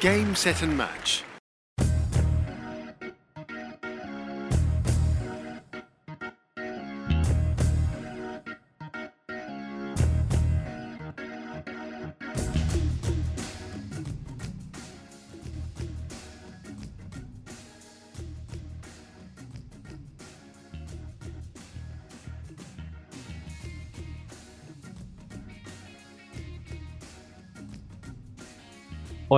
Game, 0.00 0.34
set 0.34 0.62
and 0.62 0.78
match. 0.78 1.24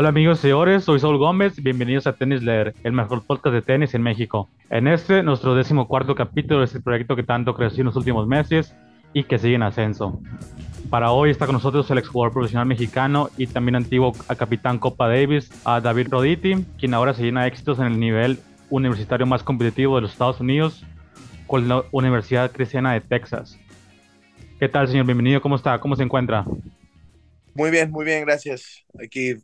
Hola 0.03 0.09
amigos 0.09 0.41
y 0.41 0.43
señores, 0.43 0.83
soy 0.83 0.99
Saul 0.99 1.17
Gómez, 1.17 1.63
bienvenidos 1.63 2.09
a 2.09 2.13
Tennis 2.15 2.43
Leer, 2.43 2.75
el 2.83 2.93
mejor 2.93 3.25
podcast 3.25 3.55
de 3.55 3.63
tenis 3.63 3.95
en 3.95 4.03
México. 4.03 4.51
En 4.69 4.89
este, 4.89 5.23
nuestro 5.23 5.55
décimo 5.55 5.87
cuarto 5.87 6.17
capítulo 6.17 6.65
es 6.65 6.75
el 6.75 6.83
proyecto 6.83 7.15
que 7.15 7.23
tanto 7.23 7.55
creció 7.55 7.83
en 7.83 7.87
los 7.87 7.95
últimos 7.95 8.27
meses 8.27 8.75
y 9.13 9.23
que 9.23 9.39
sigue 9.39 9.55
en 9.55 9.63
ascenso. 9.63 10.21
Para 10.91 11.13
hoy 11.13 11.31
está 11.31 11.47
con 11.47 11.53
nosotros 11.53 11.89
el 11.93 11.99
exjugador 11.99 12.33
profesional 12.33 12.67
mexicano 12.67 13.31
y 13.37 13.47
también 13.47 13.77
antiguo 13.77 14.13
capitán 14.37 14.81
Copa 14.81 15.07
Davis, 15.07 15.49
David 15.65 16.09
Roditi, 16.11 16.67
quien 16.81 16.95
ahora 16.95 17.15
se 17.15 17.23
llena 17.23 17.43
de 17.43 17.49
éxitos 17.51 17.79
en 17.79 17.87
el 17.87 18.01
nivel 18.01 18.41
universitario 18.71 19.25
más 19.25 19.45
competitivo 19.45 19.95
de 19.95 20.03
los 20.03 20.11
Estados 20.11 20.41
Unidos 20.41 20.85
con 21.47 21.69
la 21.69 21.85
Universidad 21.93 22.51
Cristiana 22.51 22.93
de 22.93 23.03
Texas. 23.03 23.57
¿Qué 24.59 24.69
tal, 24.69 24.89
señor? 24.89 25.07
Bienvenido, 25.07 25.41
¿cómo 25.41 25.55
está? 25.55 25.79
¿Cómo 25.79 25.95
se 25.95 26.03
encuentra? 26.03 26.45
Muy 27.55 27.71
bien, 27.71 27.89
muy 27.93 28.05
bien, 28.05 28.25
gracias. 28.25 28.85
Aquí 29.01 29.37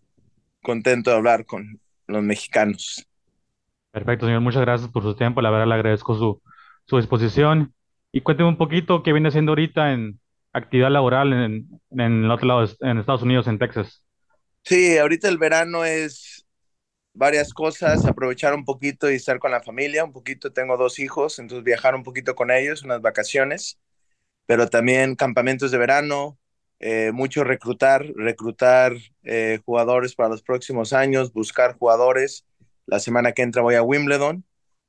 contento 0.62 1.10
de 1.10 1.16
hablar 1.16 1.46
con 1.46 1.80
los 2.06 2.22
mexicanos. 2.22 3.06
Perfecto, 3.90 4.26
señor. 4.26 4.40
Muchas 4.42 4.62
gracias 4.62 4.90
por 4.90 5.02
su 5.02 5.14
tiempo. 5.16 5.40
La 5.42 5.50
verdad, 5.50 5.66
le 5.66 5.74
agradezco 5.74 6.14
su, 6.14 6.42
su 6.86 6.96
disposición. 6.96 7.74
Y 8.12 8.20
cuénteme 8.22 8.48
un 8.48 8.56
poquito 8.58 9.02
qué 9.02 9.12
viene 9.12 9.28
haciendo 9.28 9.52
ahorita 9.52 9.92
en 9.92 10.20
actividad 10.52 10.90
laboral 10.90 11.32
en, 11.32 11.68
en 11.90 12.24
el 12.24 12.30
otro 12.30 12.46
lado, 12.48 12.64
en 12.80 12.98
Estados 12.98 13.22
Unidos, 13.22 13.46
en 13.48 13.58
Texas. 13.58 14.04
Sí, 14.64 14.98
ahorita 14.98 15.28
el 15.28 15.38
verano 15.38 15.84
es 15.84 16.46
varias 17.14 17.54
cosas, 17.54 18.04
aprovechar 18.06 18.54
un 18.54 18.64
poquito 18.64 19.10
y 19.10 19.16
estar 19.16 19.38
con 19.40 19.52
la 19.52 19.62
familia, 19.62 20.04
un 20.04 20.12
poquito, 20.12 20.52
tengo 20.52 20.76
dos 20.78 20.98
hijos, 21.00 21.38
entonces 21.38 21.64
viajar 21.64 21.94
un 21.96 22.04
poquito 22.04 22.34
con 22.36 22.50
ellos, 22.50 22.82
unas 22.84 23.02
vacaciones, 23.02 23.78
pero 24.46 24.68
también 24.68 25.16
campamentos 25.16 25.70
de 25.72 25.78
verano, 25.78 26.38
eh, 26.80 27.10
mucho 27.12 27.44
reclutar, 27.44 28.06
reclutar 28.14 28.94
eh, 29.24 29.60
jugadores 29.64 30.14
para 30.14 30.30
los 30.30 30.42
próximos 30.42 30.92
años, 30.92 31.32
buscar 31.32 31.76
jugadores. 31.76 32.44
La 32.86 33.00
semana 33.00 33.32
que 33.32 33.42
entra 33.42 33.62
voy 33.62 33.74
a 33.74 33.82
Wimbledon, 33.82 34.44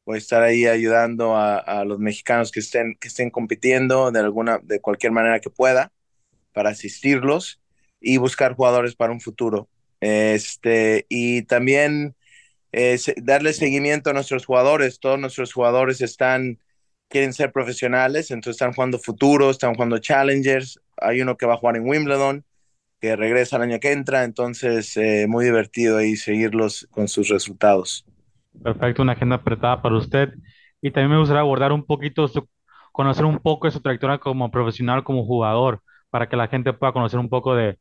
voy 0.05 0.15
a 0.15 0.17
estar 0.19 0.41
ahí 0.43 0.65
ayudando 0.65 1.35
a, 1.35 1.57
a, 1.57 1.85
los 1.85 1.99
mexicanos 1.99 2.51
que 2.51 2.61
estén, 2.61 2.95
que 2.99 3.07
estén 3.09 3.29
compitiendo 3.29 4.11
de 4.11 4.19
alguna, 4.19 4.59
de 4.63 4.79
cualquier 4.79 5.11
manera 5.11 5.39
que 5.39 5.49
pueda, 5.49 5.91
para 6.53 6.69
asistirlos 6.69 7.61
y 7.99 8.17
buscar 8.17 8.55
jugadores 8.55 8.95
para 8.95 9.11
un 9.11 9.21
futuro. 9.21 9.67
Este, 10.01 11.05
y 11.09 11.43
también 11.43 12.15
eh, 12.71 12.97
darle 13.17 13.53
seguimiento 13.53 14.09
a 14.09 14.13
nuestros 14.13 14.45
jugadores. 14.45 14.99
Todos 14.99 15.19
nuestros 15.19 15.53
jugadores 15.53 16.01
están, 16.01 16.59
quieren 17.09 17.33
ser 17.33 17.51
profesionales, 17.51 18.31
entonces 18.31 18.61
están 18.61 18.73
jugando 18.73 18.99
futuros, 18.99 19.51
están 19.51 19.73
jugando 19.73 19.97
challengers, 19.97 20.79
hay 20.97 21.21
uno 21.21 21.35
que 21.35 21.45
va 21.45 21.55
a 21.55 21.57
jugar 21.57 21.75
en 21.75 21.87
Wimbledon, 21.87 22.45
que 23.01 23.15
regresa 23.15 23.57
el 23.57 23.63
año 23.63 23.79
que 23.79 23.91
entra, 23.91 24.23
entonces 24.23 24.95
eh, 24.97 25.25
muy 25.27 25.45
divertido 25.45 25.97
ahí 25.97 26.15
seguirlos 26.15 26.87
con 26.91 27.07
sus 27.07 27.29
resultados. 27.29 28.05
Perfecto, 28.61 29.01
una 29.01 29.13
agenda 29.13 29.37
apretada 29.37 29.81
para 29.81 29.97
usted. 29.97 30.33
Y 30.81 30.91
también 30.91 31.11
me 31.11 31.19
gustaría 31.19 31.41
abordar 31.41 31.71
un 31.71 31.85
poquito, 31.85 32.27
su, 32.27 32.47
conocer 32.91 33.25
un 33.25 33.39
poco 33.39 33.67
de 33.67 33.71
su 33.71 33.81
trayectoria 33.81 34.17
como 34.17 34.51
profesional, 34.51 35.03
como 35.03 35.25
jugador, 35.25 35.81
para 36.09 36.27
que 36.27 36.35
la 36.35 36.47
gente 36.47 36.73
pueda 36.73 36.93
conocer 36.93 37.19
un 37.19 37.29
poco 37.29 37.55
de, 37.55 37.77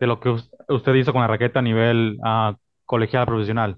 lo 0.00 0.20
que 0.20 0.30
usted 0.68 0.94
hizo 0.94 1.12
con 1.12 1.22
la 1.22 1.28
raqueta 1.28 1.58
a 1.58 1.62
nivel 1.62 2.18
uh, 2.20 2.54
colegial 2.84 3.26
profesional. 3.26 3.76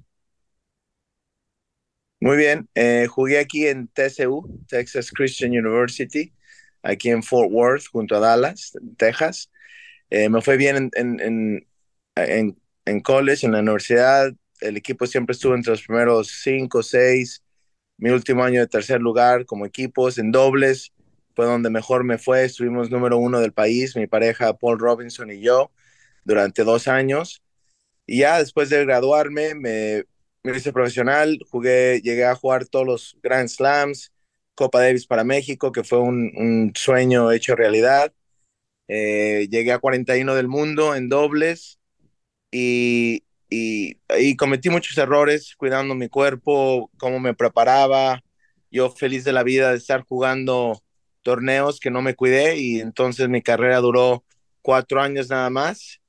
Muy 2.21 2.37
bien, 2.37 2.69
eh, 2.75 3.07
jugué 3.09 3.39
aquí 3.39 3.67
en 3.67 3.89
TCU, 3.89 4.47
Texas 4.69 5.11
Christian 5.11 5.53
University, 5.53 6.33
aquí 6.83 7.09
en 7.11 7.23
Fort 7.23 7.51
Worth, 7.51 7.87
junto 7.91 8.17
a 8.17 8.21
Dallas, 8.21 8.73
Texas. 8.99 9.51
Eh, 10.11 10.29
me 10.29 10.43
fue 10.43 10.57
bien 10.59 10.91
en, 10.95 11.21
en, 11.21 11.69
en, 12.17 12.59
en, 12.87 13.01
college, 13.01 13.47
en 13.47 13.53
la 13.53 13.61
universidad. 13.61 14.33
El 14.61 14.77
equipo 14.77 15.07
siempre 15.07 15.33
estuvo 15.35 15.55
entre 15.55 15.73
los 15.73 15.83
primeros 15.87 16.29
cinco, 16.43 16.83
seis. 16.83 17.43
Mi 17.99 18.11
último 18.11 18.45
año 18.45 18.61
de 18.61 18.67
tercer 18.69 19.01
lugar 19.01 19.47
como 19.47 19.67
equipos 19.67 20.19
en 20.19 20.33
dobles 20.33 20.93
fue 21.37 21.47
donde 21.47 21.71
mejor 21.71 22.05
me 22.05 22.19
fue. 22.19 22.45
Estuvimos 22.45 22.91
número 22.91 23.19
uno 23.19 23.41
del 23.41 23.53
país, 23.53 23.97
mi 23.97 24.07
pareja 24.07 24.55
Paul 24.59 24.79
Robinson 24.79 25.31
y 25.31 25.41
yo, 25.41 25.73
durante 26.25 26.65
dos 26.65 26.89
años. 26.89 27.43
Y 28.07 28.21
ya 28.21 28.39
después 28.39 28.71
de 28.71 28.85
graduarme, 28.85 29.55
me, 29.55 30.05
me 30.43 30.57
hice 30.57 30.73
profesional, 30.73 31.39
jugué, 31.51 32.01
llegué 32.03 32.25
a 32.25 32.35
jugar 32.35 32.67
todos 32.67 32.87
los 32.87 33.19
Grand 33.23 33.49
Slams, 33.49 34.13
Copa 34.55 34.81
Davis 34.81 35.07
para 35.07 35.25
México, 35.25 35.73
que 35.73 35.85
fue 35.85 36.01
un, 36.01 36.73
sueño 36.75 37.31
hecho 37.33 37.57
realidad. 37.57 38.13
Eh, 38.89 39.49
llegué 39.51 39.73
a 39.73 39.79
41 39.79 40.35
del 40.35 40.49
mundo 40.49 40.95
en 40.95 41.09
dobles 41.09 41.79
y, 42.51 43.25
y, 43.49 43.99
y, 44.19 44.37
cometí 44.37 44.71
muchos 44.71 44.99
errores 44.99 45.55
cuidando 45.57 45.95
mi 45.95 46.09
cuerpo, 46.09 46.91
cómo 46.99 47.21
me 47.21 47.35
preparaba. 47.35 48.23
Yo 48.71 48.91
feliz 48.91 49.25
de 49.25 49.33
la 49.33 49.43
vida 49.45 49.71
de 49.71 49.79
estar 49.79 50.03
jugando 50.05 50.83
torneos 51.23 51.81
que 51.81 51.91
no 51.91 52.03
me 52.03 52.15
cuidé 52.15 52.57
y 52.59 52.81
entonces 52.81 53.29
mi 53.29 53.43
carrera 53.43 53.79
duró 53.81 54.25
cuatro 54.63 55.01
años 55.03 55.31
nada 55.31 55.51
más 55.51 56.01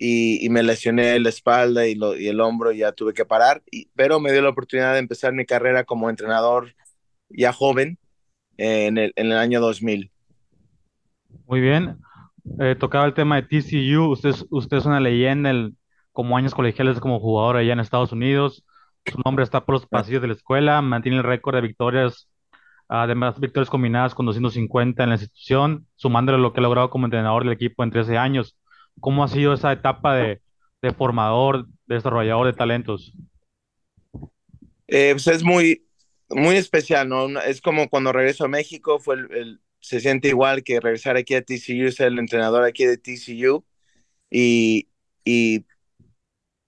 y, 0.00 0.44
y 0.44 0.48
me 0.48 0.62
lesioné 0.62 1.18
la 1.18 1.28
espalda 1.28 1.86
y, 1.88 1.96
lo, 1.96 2.16
y, 2.16 2.28
el 2.28 2.40
hombro 2.40 2.70
y 2.70 2.78
ya 2.78 2.92
tuve 2.92 3.14
que 3.14 3.24
parar, 3.24 3.62
y, 3.70 3.88
pero 3.96 4.20
me 4.20 4.30
dio 4.30 4.42
la 4.42 4.50
oportunidad 4.50 4.92
de 4.92 5.00
empezar 5.00 5.32
mi 5.32 5.44
carrera 5.44 5.82
como 5.84 6.08
entrenador 6.08 6.74
ya 7.28 7.52
joven 7.52 7.98
eh, 8.56 8.86
en, 8.86 8.98
el, 8.98 9.12
en 9.16 9.26
el 9.26 9.38
año 9.38 9.60
2000. 9.60 10.10
Muy 11.46 11.60
bien. 11.60 11.98
Eh, 12.60 12.76
tocaba 12.78 13.06
el 13.06 13.14
tema 13.14 13.36
de 13.36 13.42
TCU. 13.42 14.10
Usted, 14.10 14.34
usted 14.50 14.76
es 14.76 14.86
una 14.86 15.00
leyenda 15.00 15.50
el, 15.50 15.74
como 16.12 16.36
años 16.36 16.54
colegiales 16.54 17.00
como 17.00 17.20
jugador 17.20 17.56
allá 17.56 17.72
en 17.72 17.80
Estados 17.80 18.12
Unidos. 18.12 18.64
Su 19.04 19.20
nombre 19.24 19.42
está 19.42 19.64
por 19.64 19.74
los 19.74 19.86
pasillos 19.86 20.22
de 20.22 20.28
la 20.28 20.34
escuela. 20.34 20.82
Mantiene 20.82 21.18
el 21.18 21.24
récord 21.24 21.54
de 21.56 21.62
victorias, 21.62 22.28
además 22.88 23.40
victorias 23.40 23.70
combinadas 23.70 24.14
con 24.14 24.26
250 24.26 25.02
en 25.02 25.08
la 25.08 25.14
institución, 25.16 25.86
sumándole 25.96 26.38
lo 26.38 26.52
que 26.52 26.60
ha 26.60 26.62
logrado 26.62 26.90
como 26.90 27.06
entrenador 27.06 27.44
del 27.44 27.52
equipo 27.52 27.82
en 27.82 27.90
13 27.90 28.16
años. 28.16 28.57
¿Cómo 29.00 29.24
ha 29.24 29.28
sido 29.28 29.54
esa 29.54 29.72
etapa 29.72 30.14
de, 30.16 30.42
de 30.82 30.92
formador, 30.92 31.66
de 31.86 31.94
desarrollador 31.96 32.46
de 32.46 32.52
talentos? 32.54 33.12
Eh, 34.86 35.12
pues 35.12 35.26
es 35.28 35.42
muy, 35.44 35.86
muy 36.30 36.56
especial, 36.56 37.08
¿no? 37.08 37.40
Es 37.40 37.60
como 37.60 37.88
cuando 37.88 38.12
regreso 38.12 38.44
a 38.44 38.48
México, 38.48 38.98
fue 39.00 39.16
el, 39.16 39.60
se 39.80 40.00
siente 40.00 40.28
igual 40.28 40.62
que 40.64 40.80
regresar 40.80 41.16
aquí 41.16 41.34
a 41.34 41.42
TCU, 41.42 41.90
ser 41.92 42.08
el 42.08 42.18
entrenador 42.18 42.64
aquí 42.64 42.84
de 42.86 42.98
TCU. 42.98 43.64
Y, 44.30 44.88
y 45.24 45.66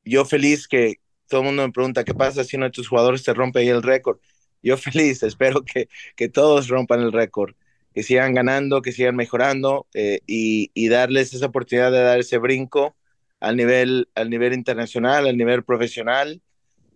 yo 0.05 0.25
feliz 0.25 0.69
que 0.69 1.01
todo 1.29 1.41
el 1.41 1.47
mundo 1.47 1.67
me 1.67 1.73
pregunta, 1.73 2.05
¿qué 2.05 2.15
pasa 2.15 2.45
si 2.45 2.57
uno 2.57 2.67
de 2.67 2.73
tus 2.73 2.89
jugadores 2.89 3.23
te 3.23 3.35
rompe 3.35 3.61
ahí 3.61 3.69
el 3.69 3.83
récord? 3.83 4.19
Yo 4.63 4.77
feliz, 4.79 5.23
espero 5.23 5.65
que, 5.65 5.89
que 6.17 6.29
todos 6.29 6.69
rompan 6.69 7.01
el 7.01 7.13
récord, 7.13 7.55
que 8.01 8.05
sigan 8.05 8.33
ganando, 8.33 8.81
que 8.81 8.93
sigan 8.93 9.15
mejorando 9.15 9.87
eh, 9.93 10.21
y, 10.27 10.71
y, 10.73 10.89
darles 10.89 11.35
esa 11.35 11.47
oportunidad 11.47 11.93
de 11.93 12.01
dar 12.01 12.19
ese 12.19 12.39
brinco 12.39 12.97
al 13.41 13.59
nivel, 13.59 14.09
al 14.15 14.31
nivel 14.31 14.55
internacional, 14.55 15.27
al 15.27 15.37
nivel 15.37 15.65
profesional. 15.65 16.41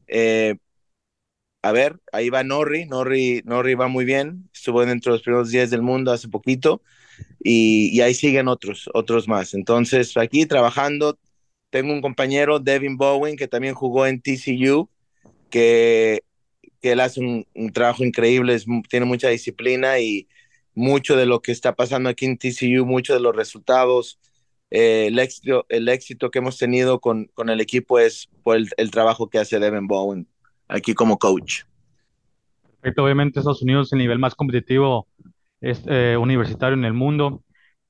Eh, 0.06 0.56
a 1.60 1.72
ver, 1.72 2.00
ahí 2.10 2.30
va 2.30 2.42
Norri, 2.42 2.86
Norri, 2.86 3.42
Norri 3.44 3.74
va 3.74 3.86
muy 3.86 4.06
bien, 4.06 4.48
estuvo 4.54 4.82
dentro 4.86 5.12
de 5.12 5.16
los 5.16 5.22
primeros 5.22 5.50
10 5.50 5.70
del 5.70 5.82
mundo 5.82 6.10
hace 6.10 6.28
poquito 6.28 6.80
y, 7.42 7.90
y, 7.92 8.00
ahí 8.00 8.14
siguen 8.14 8.48
otros, 8.48 8.88
otros 8.94 9.28
más. 9.28 9.52
Entonces, 9.52 10.16
aquí 10.16 10.46
trabajando, 10.46 11.18
tengo 11.68 11.92
un 11.92 12.00
compañero, 12.00 12.60
Devin 12.60 12.96
Bowen, 12.96 13.36
que 13.36 13.46
también 13.46 13.74
jugó 13.74 14.06
en 14.06 14.22
TCU, 14.22 14.88
que, 15.50 16.22
que 16.80 16.92
él 16.92 17.00
hace 17.00 17.20
un, 17.20 17.46
un 17.54 17.72
trabajo 17.74 18.04
increíble, 18.04 18.54
es, 18.54 18.64
tiene 18.88 19.04
mucha 19.04 19.28
disciplina 19.28 19.98
y 19.98 20.28
mucho 20.74 21.16
de 21.16 21.26
lo 21.26 21.40
que 21.40 21.52
está 21.52 21.74
pasando 21.74 22.08
aquí 22.08 22.26
en 22.26 22.38
TCU, 22.38 22.84
muchos 22.86 23.16
de 23.16 23.22
los 23.22 23.34
resultados, 23.34 24.18
eh, 24.70 25.06
el, 25.08 25.18
éxito, 25.18 25.66
el 25.68 25.88
éxito 25.88 26.30
que 26.30 26.40
hemos 26.40 26.58
tenido 26.58 27.00
con, 27.00 27.26
con 27.34 27.48
el 27.48 27.60
equipo 27.60 27.98
es 27.98 28.28
por 28.42 28.56
el, 28.56 28.90
trabajo 28.90 29.28
que 29.30 29.38
hace 29.38 29.58
Devin 29.58 29.86
Bowen 29.86 30.26
aquí 30.68 30.94
como 30.94 31.18
coach. 31.18 31.62
Perfecto, 32.80 33.04
obviamente 33.04 33.38
Estados 33.38 33.62
Unidos 33.62 33.88
es 33.88 33.92
el 33.92 33.98
nivel 33.98 34.18
más 34.18 34.34
competitivo 34.34 35.08
es, 35.60 35.82
eh, 35.86 36.16
universitario 36.18 36.76
en 36.76 36.84
el 36.84 36.92
mundo. 36.92 37.42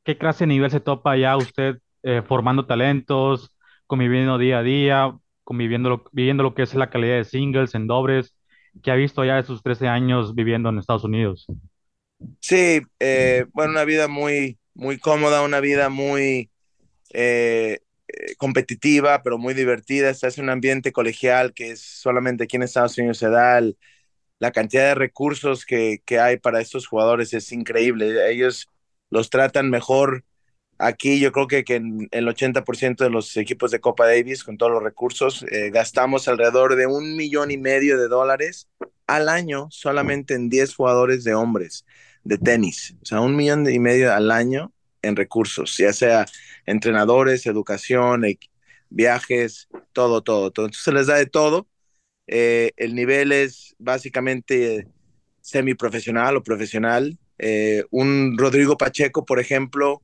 ¿Qué 0.05 0.19
clase 0.19 0.45
de 0.45 0.49
nivel 0.49 0.71
se 0.71 0.81
topa 0.81 1.17
ya 1.17 1.37
usted 1.37 1.79
eh, 2.03 2.23
formando 2.27 2.67
talentos, 2.67 3.51
conviviendo 3.87 4.39
día 4.39 4.59
a 4.59 4.63
día? 4.63 5.19
conviviendo 5.45 5.91
lo, 5.91 6.05
viviendo 6.13 6.43
lo 6.43 6.55
que 6.55 6.63
es 6.63 6.75
la 6.75 6.91
calidad 6.91 7.17
de 7.17 7.25
singles, 7.25 7.75
en 7.75 7.87
dobles, 7.87 8.35
que 8.83 8.91
ha 8.91 8.95
visto 8.95 9.25
ya 9.25 9.37
de 9.37 9.45
sus 9.45 9.63
13 9.63 9.89
años 9.89 10.35
viviendo 10.35 10.71
en 10.71 10.79
Estados 10.79 11.05
Unidos. 11.05 11.47
Sí, 12.41 12.83
eh, 13.01 13.47
bueno, 13.53 13.73
una 13.73 13.85
vida 13.85 14.09
muy, 14.09 14.59
muy 14.75 14.99
cómoda, 14.99 15.43
una 15.43 15.61
vida 15.61 15.89
muy 15.89 16.51
eh, 17.11 17.81
eh, 18.09 18.35
competitiva, 18.37 19.23
pero 19.23 19.39
muy 19.39 19.55
divertida. 19.55 20.11
Estás 20.11 20.39
en 20.39 20.45
un 20.45 20.51
ambiente 20.51 20.93
colegial 20.93 21.55
que 21.55 21.71
es 21.71 21.81
solamente 21.81 22.45
aquí 22.45 22.57
en 22.57 22.63
Estados 22.65 22.99
Unidos 22.99 23.19
se 23.19 23.31
da. 23.31 23.61
la 24.39 24.53
cantidad 24.53 24.89
de 24.89 24.95
recursos 24.95 25.65
que, 25.65 26.03
que, 26.05 26.19
hay 26.21 26.39
para 26.39 26.61
estos 26.61 26.87
jugadores 26.87 27.33
es 27.35 27.53
increíble. 27.53 28.31
Ellos 28.31 28.69
los 29.11 29.31
tratan 29.31 29.71
mejor 29.71 30.25
aquí. 30.79 31.21
Yo 31.21 31.33
creo 31.33 31.47
que, 31.47 31.65
que 31.65 31.77
en 31.77 32.09
el 32.13 32.29
80% 32.29 33.05
de 33.05 33.11
los 33.11 33.37
equipos 33.37 33.71
de 33.71 33.81
Copa 33.81 34.07
Davis, 34.07 34.45
con 34.45 34.59
todos 34.59 34.73
los 34.73 34.83
recursos, 34.83 35.47
gastamos 35.73 36.29
alrededor 36.29 36.77
de 36.77 36.87
un 36.87 37.17
millón 37.17 37.51
y 37.51 37.59
medio 37.59 37.99
de 37.99 38.09
dólares 38.09 38.69
al 39.07 39.29
año 39.29 39.69
solamente 39.71 40.35
en 40.35 40.49
10 40.49 40.75
jugadores 40.75 41.25
de 41.25 41.35
hombres 41.35 41.85
de 42.25 42.39
tenis. 42.39 42.97
O 43.03 43.07
sea, 43.07 43.21
un 43.21 43.37
millón 43.37 43.71
y 43.71 43.79
medio 43.79 44.13
al 44.13 44.31
año 44.31 44.73
en 45.03 45.17
recursos, 45.17 45.77
ya 45.77 45.93
sea 45.93 46.27
entrenadores, 46.67 47.47
educación, 47.47 48.25
viajes, 48.91 49.69
todo, 49.93 50.23
todo, 50.23 50.51
todo. 50.51 50.67
Entonces 50.67 50.85
se 50.85 50.93
les 50.93 51.07
da 51.07 51.17
de 51.17 51.27
todo. 51.27 51.69
Eh, 52.27 52.73
el 52.77 52.95
nivel 52.95 53.33
es 53.33 53.75
básicamente 53.79 54.89
semiprofesional 55.41 56.37
o 56.37 56.43
profesional. 56.43 57.19
Eh, 57.39 57.85
un 57.91 58.37
Rodrigo 58.39 58.77
Pacheco, 58.77 59.25
por 59.27 59.41
ejemplo, 59.41 60.03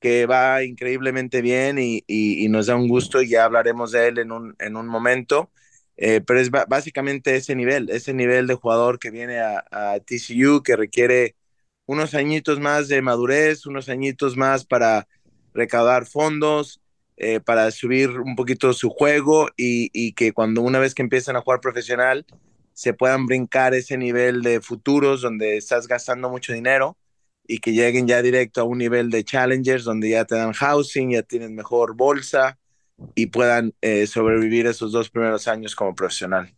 que 0.00 0.26
va 0.26 0.64
increíblemente 0.64 1.42
bien 1.42 1.78
y, 1.78 2.04
y, 2.06 2.48
nos 2.48 2.66
da 2.66 2.76
un 2.76 2.88
gusto 2.88 3.20
y 3.20 3.30
ya 3.30 3.44
hablaremos 3.44 3.92
de 3.92 4.08
él 4.08 4.18
en 4.18 4.32
un, 4.32 4.56
en 4.60 4.76
un 4.76 4.86
momento. 4.86 5.50
Eh, 5.96 6.20
pero 6.24 6.40
es 6.40 6.50
básicamente 6.50 7.34
ese 7.36 7.56
nivel, 7.56 7.90
ese 7.90 8.14
nivel 8.14 8.46
de 8.46 8.54
jugador 8.54 9.00
que 9.00 9.10
viene 9.10 9.40
a, 9.40 9.64
a 9.72 9.98
TCU, 10.00 10.62
que 10.62 10.76
requiere 10.76 11.34
unos 11.88 12.14
añitos 12.14 12.60
más 12.60 12.86
de 12.88 13.00
madurez, 13.00 13.64
unos 13.64 13.88
añitos 13.88 14.36
más 14.36 14.66
para 14.66 15.08
recaudar 15.54 16.04
fondos, 16.04 16.82
eh, 17.16 17.40
para 17.40 17.70
subir 17.70 18.10
un 18.10 18.36
poquito 18.36 18.74
su 18.74 18.90
juego 18.90 19.48
y, 19.56 20.12
que 20.12 20.32
cuando 20.32 20.60
una 20.60 20.78
vez 20.78 20.94
que 20.94 21.00
empiezan 21.02 21.34
a 21.34 21.40
jugar 21.40 21.60
profesional 21.60 22.26
se 22.74 22.92
puedan 22.92 23.26
brincar 23.26 23.74
ese 23.74 23.96
nivel 23.96 24.42
de 24.42 24.60
futuros 24.60 25.22
donde 25.22 25.56
estás 25.56 25.88
gastando 25.88 26.28
mucho 26.28 26.52
dinero 26.52 26.98
y 27.46 27.58
que 27.58 27.72
lleguen 27.72 28.06
ya 28.06 28.20
directo 28.20 28.60
a 28.60 28.64
un 28.64 28.78
nivel 28.78 29.08
de 29.10 29.24
challengers 29.24 29.84
donde 29.84 30.10
ya 30.10 30.26
te 30.26 30.34
dan 30.36 30.52
housing, 30.52 31.12
ya 31.12 31.22
tienen 31.22 31.54
mejor 31.54 31.96
bolsa 31.96 32.58
y 33.14 33.26
puedan 33.26 33.72
eh, 33.80 34.06
sobrevivir 34.06 34.66
esos 34.66 34.92
dos 34.92 35.08
primeros 35.08 35.48
años 35.48 35.74
como 35.74 35.94
profesional. 35.94 36.54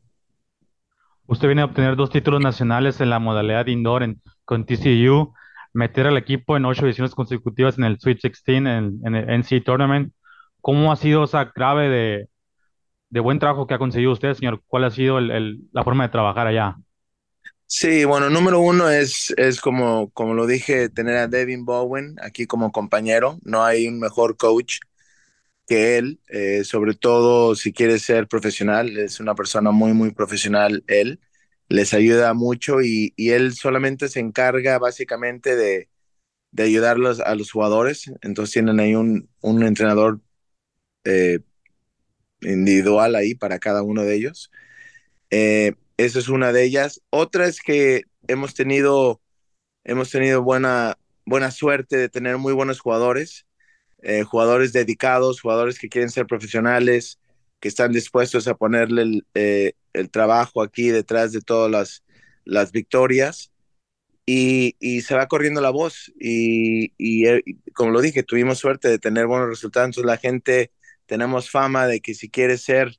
Usted 1.30 1.46
viene 1.46 1.62
a 1.62 1.66
obtener 1.66 1.94
dos 1.94 2.10
títulos 2.10 2.40
nacionales 2.40 3.00
en 3.00 3.08
la 3.08 3.20
modalidad 3.20 3.68
indoor 3.68 4.02
en, 4.02 4.20
con 4.44 4.66
TCU, 4.66 5.32
meter 5.72 6.08
al 6.08 6.16
equipo 6.16 6.56
en 6.56 6.64
ocho 6.64 6.84
ediciones 6.84 7.14
consecutivas 7.14 7.78
en 7.78 7.84
el 7.84 8.00
Sweet 8.00 8.20
16, 8.20 8.58
en, 8.58 9.00
en 9.04 9.14
el 9.14 9.30
NC 9.30 9.62
Tournament. 9.64 10.12
¿Cómo 10.60 10.90
ha 10.90 10.96
sido 10.96 11.22
esa 11.22 11.52
clave 11.52 11.88
de, 11.88 12.28
de, 13.10 13.20
buen 13.20 13.38
trabajo 13.38 13.68
que 13.68 13.74
ha 13.74 13.78
conseguido 13.78 14.10
usted, 14.10 14.34
señor? 14.34 14.60
¿Cuál 14.66 14.82
ha 14.82 14.90
sido 14.90 15.18
el, 15.18 15.60
la 15.70 15.84
forma 15.84 16.02
de 16.02 16.10
trabajar 16.10 16.48
allá? 16.48 16.74
Sí, 17.64 18.04
bueno, 18.04 18.28
número 18.28 18.58
uno 18.58 18.90
es, 18.90 19.32
es 19.36 19.60
como, 19.60 20.10
como 20.10 20.34
lo 20.34 20.48
dije, 20.48 20.88
tener 20.88 21.16
a 21.16 21.28
Devin 21.28 21.64
Bowen 21.64 22.16
aquí 22.20 22.48
como 22.48 22.72
compañero. 22.72 23.38
No 23.44 23.62
hay 23.62 23.86
un 23.86 24.00
mejor 24.00 24.36
coach 24.36 24.80
que 25.70 25.98
él, 25.98 26.20
eh, 26.28 26.64
sobre 26.64 26.94
todo 26.96 27.54
si 27.56 27.72
quiere 27.72 28.00
ser 28.00 28.28
profesional, 28.28 28.98
es 28.98 29.20
una 29.20 29.36
persona 29.36 29.70
muy, 29.72 29.94
muy 29.94 30.12
profesional 30.12 30.84
él, 30.88 31.20
les 31.68 31.94
ayuda 31.94 32.34
mucho 32.34 32.82
y, 32.82 33.14
y 33.16 33.30
él 33.30 33.54
solamente 33.54 34.08
se 34.08 34.20
encarga 34.20 34.78
básicamente 34.80 35.56
de, 35.56 35.88
de 36.52 36.64
ayudarlos 36.64 37.20
a 37.20 37.34
los 37.36 37.52
jugadores, 37.52 38.12
entonces 38.22 38.54
tienen 38.54 38.80
ahí 38.80 38.94
un, 38.96 39.28
un 39.42 39.62
entrenador 39.64 40.20
eh, 41.04 41.40
individual 42.42 43.14
ahí 43.16 43.34
para 43.34 43.58
cada 43.58 43.82
uno 43.82 44.02
de 44.02 44.14
ellos. 44.16 44.50
Eh, 45.30 45.74
esa 45.96 46.18
es 46.20 46.28
una 46.28 46.52
de 46.52 46.64
ellas. 46.64 47.02
Otra 47.10 47.46
es 47.48 47.60
que 47.62 48.04
hemos 48.28 48.54
tenido, 48.54 49.22
hemos 49.84 50.10
tenido 50.10 50.42
buena, 50.42 50.98
buena 51.26 51.50
suerte 51.50 51.96
de 51.96 52.08
tener 52.08 52.38
muy 52.38 52.54
buenos 52.54 52.80
jugadores. 52.80 53.46
Eh, 54.02 54.22
jugadores 54.22 54.72
dedicados, 54.72 55.40
jugadores 55.40 55.78
que 55.78 55.88
quieren 55.88 56.10
ser 56.10 56.26
profesionales, 56.26 57.18
que 57.60 57.68
están 57.68 57.92
dispuestos 57.92 58.48
a 58.48 58.54
ponerle 58.56 59.02
el, 59.02 59.26
eh, 59.34 59.74
trabajo 60.10 60.62
aquí 60.62 60.88
detrás 60.88 61.32
de 61.32 61.42
todas 61.42 61.70
las, 61.70 62.04
las 62.44 62.72
victorias. 62.72 63.52
Y, 64.26 64.76
se 65.02 65.14
va 65.16 65.26
corriendo 65.28 65.60
la 65.60 65.70
voz. 65.70 66.12
Y, 66.18 66.92
y, 66.98 67.26
eh, 67.26 67.42
como 67.74 67.90
lo 67.90 68.00
dije, 68.00 68.22
tuvimos 68.22 68.58
suerte 68.58 68.88
de 68.88 68.98
tener 68.98 69.26
buenos 69.26 69.48
resultados. 69.48 69.96
La 69.98 70.16
gente, 70.16 70.70
tenemos 71.06 71.50
fama 71.50 71.86
de 71.86 72.00
que 72.00 72.14
si 72.14 72.30
quieres 72.30 72.62
ser, 72.62 72.96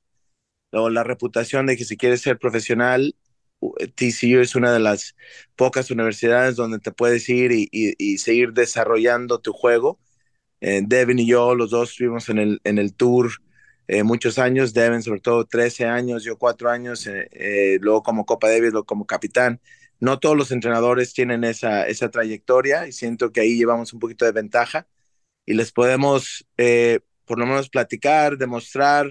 o 0.72 0.90
la 0.90 1.04
reputación 1.04 1.68
de 1.68 1.78
que 1.78 1.86
si 1.86 1.98
quieres 1.98 2.22
ser 2.22 2.38
profesional, 2.40 3.16
TCU 3.96 4.40
es 4.42 4.56
una 4.56 4.74
de 4.74 4.80
las 4.80 5.16
pocas 5.56 5.92
universidades 5.92 6.56
donde 6.56 6.80
te 6.80 6.92
puedes 6.92 7.30
ir 7.30 7.52
y 7.54 8.18
seguir 8.18 8.54
desarrollando 8.54 9.40
tu 9.40 9.54
juego 9.54 10.00
eh, 10.62 10.82
Devin 10.86 11.20
y 11.20 11.26
yo, 11.26 11.56
los 11.56 11.72
dos 11.72 11.92
estuvimos 11.92 12.30
en 12.30 12.38
el, 12.38 12.62
en 12.64 12.78
el 12.78 12.94
tour 12.94 13.32
eh, 13.88 14.04
muchos 14.04 14.40
años, 14.40 14.74
Devin 14.74 15.02
sobre 15.02 15.20
todo 15.20 15.46
13 15.46 15.86
años, 15.86 16.24
yo 16.24 16.38
4 16.38 16.70
años, 16.70 17.08
eh, 17.08 17.78
luego 17.82 18.04
como 18.04 18.26
Copa 18.26 18.48
Davis, 18.48 18.72
luego 18.72 18.86
como 18.86 19.06
capitán. 19.06 19.60
No 20.00 20.20
todos 20.20 20.38
los 20.38 20.52
entrenadores 20.52 21.14
tienen 21.14 21.44
esa, 21.44 21.88
esa 21.88 22.10
trayectoria 22.10 22.88
y 22.88 22.92
siento 22.92 23.32
que 23.32 23.42
ahí 23.42 23.58
llevamos 23.58 23.94
un 23.94 24.00
poquito 24.00 24.26
de 24.26 24.32
ventaja 24.32 24.88
y 25.46 25.54
les 25.56 25.72
podemos 25.72 26.48
por 27.26 27.40
lo 27.40 27.46
menos 27.46 27.70
platicar, 27.70 28.38
demostrar. 28.38 29.10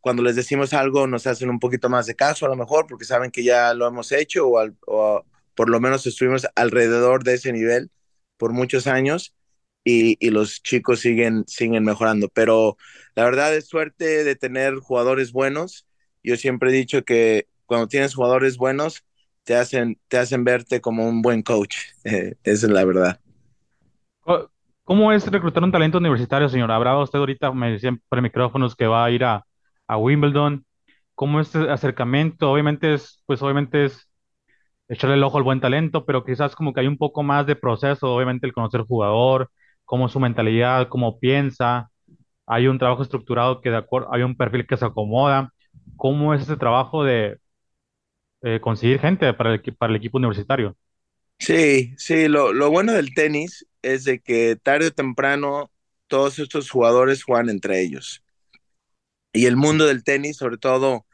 cuando 0.00 0.22
les 0.22 0.36
decimos 0.36 0.72
algo 0.74 1.06
nos 1.06 1.26
hacen 1.26 1.50
un 1.50 1.58
poquito 1.60 1.88
más 1.88 2.06
de 2.06 2.16
caso 2.16 2.46
a 2.46 2.48
lo 2.48 2.56
mejor 2.56 2.86
porque 2.86 3.04
saben 3.04 3.30
que 3.30 3.44
ya 3.44 3.74
lo 3.74 3.86
hemos 3.86 4.12
hecho 4.12 4.48
o, 4.48 4.66
o 4.86 5.24
por 5.54 5.70
lo 5.70 5.80
menos 5.80 6.06
estuvimos 6.06 6.46
alrededor 6.54 7.24
de 7.24 7.34
ese 7.34 7.52
nivel 7.52 7.90
por 8.38 8.52
muchos 8.52 8.86
años 8.86 9.35
y, 9.88 10.30
los 10.30 10.62
chicos 10.62 11.00
siguen, 11.00 11.44
siguen 11.46 11.84
mejorando. 11.84 12.28
Pero 12.28 12.76
la 13.14 13.24
verdad 13.24 13.54
es 13.54 13.68
suerte 13.68 14.24
de 14.24 14.34
tener 14.34 14.74
jugadores 14.76 15.32
buenos. 15.32 15.86
Yo 16.24 16.36
siempre 16.36 16.70
he 16.70 16.72
dicho 16.72 17.04
que 17.04 17.46
cuando 17.66 17.86
tienes 17.86 18.14
jugadores 18.14 18.56
buenos, 18.56 19.04
te 19.44 19.54
hacen, 19.54 19.98
te 20.08 20.18
hacen 20.18 20.42
verte 20.42 20.80
como 20.80 21.08
un 21.08 21.22
buen 21.22 21.42
coach. 21.42 21.76
esa 22.04 22.32
es 22.44 22.62
la 22.64 22.84
verdad. 22.84 23.20
¿Cómo 24.82 25.12
es 25.12 25.26
reclutar 25.30 25.62
un 25.62 25.70
talento 25.70 25.98
universitario, 25.98 26.48
señor? 26.48 26.72
Habrá 26.72 26.98
usted 26.98 27.20
ahorita, 27.20 27.52
me 27.52 27.70
decían 27.70 28.02
por 28.08 28.20
micrófonos, 28.20 28.74
que 28.74 28.88
va 28.88 29.04
a 29.04 29.10
ir 29.12 29.22
a, 29.22 29.46
a 29.86 29.96
Wimbledon. 29.98 30.64
¿Cómo 31.14 31.40
es 31.40 31.54
este 31.54 31.70
acercamiento? 31.70 32.50
Obviamente 32.50 32.92
es, 32.92 33.22
pues 33.26 33.40
obviamente 33.40 33.84
es 33.84 34.08
echarle 34.88 35.14
el 35.14 35.22
ojo 35.22 35.38
al 35.38 35.44
buen 35.44 35.60
talento, 35.60 36.04
pero 36.04 36.24
quizás 36.24 36.56
como 36.56 36.72
que 36.72 36.80
hay 36.80 36.88
un 36.88 36.98
poco 36.98 37.22
más 37.22 37.46
de 37.46 37.54
proceso, 37.54 38.12
obviamente 38.12 38.46
el 38.46 38.52
conocer 38.52 38.82
jugador, 38.82 39.50
cómo 39.86 40.10
su 40.10 40.20
mentalidad, 40.20 40.88
cómo 40.88 41.18
piensa, 41.18 41.90
hay 42.46 42.68
un 42.68 42.78
trabajo 42.78 43.02
estructurado 43.02 43.60
que 43.60 43.70
de 43.70 43.78
acuerdo, 43.78 44.12
hay 44.12 44.22
un 44.22 44.36
perfil 44.36 44.66
que 44.66 44.76
se 44.76 44.84
acomoda, 44.84 45.52
cómo 45.96 46.34
es 46.34 46.42
ese 46.42 46.56
trabajo 46.56 47.04
de 47.04 47.38
eh, 48.42 48.60
conseguir 48.60 49.00
gente 49.00 49.32
para 49.34 49.54
el, 49.54 49.62
para 49.76 49.90
el 49.90 49.96
equipo 49.96 50.18
universitario. 50.18 50.76
Sí, 51.38 51.94
sí, 51.98 52.28
lo, 52.28 52.52
lo, 52.52 52.70
bueno 52.70 52.92
del 52.92 53.14
tenis 53.14 53.66
es 53.82 54.04
de 54.04 54.20
que 54.20 54.56
tarde 54.56 54.88
o 54.88 54.90
temprano 54.90 55.70
todos 56.06 56.38
estos 56.38 56.70
jugadores 56.70 57.24
juegan 57.24 57.50
entre 57.50 57.82
ellos. 57.82 58.22
Y 59.32 59.46
el 59.46 59.56
mundo 59.56 59.86
del 59.86 60.02
tenis, 60.02 60.36
sobre 60.38 60.56
todo, 60.56 61.06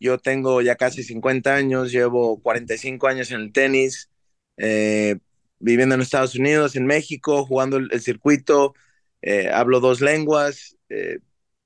yo 0.00 0.18
tengo 0.18 0.62
ya 0.62 0.76
casi 0.76 1.04
50 1.04 1.54
años, 1.54 1.92
llevo 1.92 2.40
45 2.42 3.06
años 3.06 3.30
en 3.30 3.40
el 3.40 3.52
tenis, 3.52 4.10
eh, 4.56 5.18
viviendo 5.62 5.94
en 5.94 6.00
Estados 6.02 6.34
Unidos, 6.34 6.76
en 6.76 6.86
México, 6.86 7.46
jugando 7.46 7.76
el, 7.78 8.00
circuito, 8.00 8.74
eh, 9.22 9.48
hablo 9.52 9.80
dos 9.80 10.00
lenguas, 10.00 10.76
eh, 10.88 11.18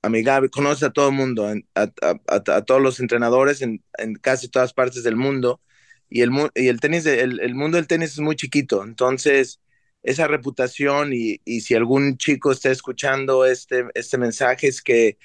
amigable, 0.03 0.49
conoce 0.49 0.85
a 0.85 0.91
todo 0.91 1.09
el 1.09 1.15
mundo, 1.15 1.51
a, 1.75 2.63
todos 2.63 2.81
los 2.81 2.99
entrenadores 2.99 3.61
en, 3.61 3.83
casi 4.21 4.49
todas 4.49 4.73
partes 4.73 5.03
del 5.03 5.15
mundo. 5.15 5.61
Y 6.09 6.21
el, 6.21 6.31
y 6.55 6.67
el 6.69 6.79
tenis, 6.79 7.05
el, 7.05 7.55
mundo 7.55 7.77
del 7.77 7.87
tenis 7.87 8.13
es 8.13 8.19
muy 8.19 8.35
chiquito, 8.35 8.83
entonces 8.83 9.59
esa 10.03 10.27
reputación 10.27 11.11
y, 11.13 11.41
y, 11.43 11.61
si 11.61 11.75
algún 11.75 12.17
chico 12.17 12.51
está 12.51 12.71
escuchando 12.71 13.45
este, 13.45 13.87
este 13.93 14.17
mensaje 14.17 14.67
es 14.67 14.81
que 14.81 15.17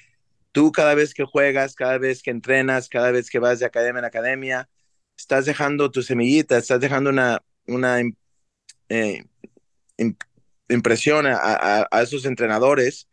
tú 0.51 0.71
cada 0.71 0.95
vez 0.95 1.13
que 1.13 1.25
juegas, 1.25 1.75
cada 1.75 1.97
vez 1.99 2.23
que 2.23 2.31
entrenas, 2.31 2.89
cada 2.89 3.11
vez 3.11 3.29
que 3.29 3.39
vas 3.39 3.59
de 3.59 3.65
academia 3.67 3.99
en 3.99 4.05
academia, 4.05 4.69
estás 5.17 5.45
dejando 5.45 5.91
tu 5.91 6.03
semillita, 6.03 6.57
estás 6.57 6.81
dejando 6.81 7.09
una, 7.11 7.43
una 7.67 8.01
eh, 8.89 9.23
impresiona 10.69 11.39
a, 11.41 12.01
esos 12.01 12.25
entrenadores 12.25 13.07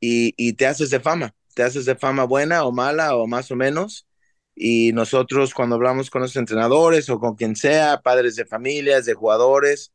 y, 0.00 0.52
te 0.54 0.66
haces 0.66 0.90
de 0.90 1.00
fama, 1.00 1.34
te 1.54 1.62
haces 1.62 1.84
de 1.84 1.96
fama 1.96 2.24
buena 2.24 2.64
o 2.64 2.72
mala 2.72 3.16
o 3.16 3.26
más 3.26 3.50
o 3.50 3.56
menos. 3.56 4.06
Y 4.54 4.92
nosotros 4.92 5.54
cuando 5.54 5.76
hablamos 5.76 6.10
con 6.10 6.22
los 6.22 6.36
entrenadores 6.36 7.08
o 7.10 7.20
con 7.20 7.36
quien 7.36 7.56
sea, 7.56 8.00
padres 8.02 8.36
de 8.36 8.44
familias, 8.46 9.06
de 9.06 9.14
jugadores, 9.14 9.92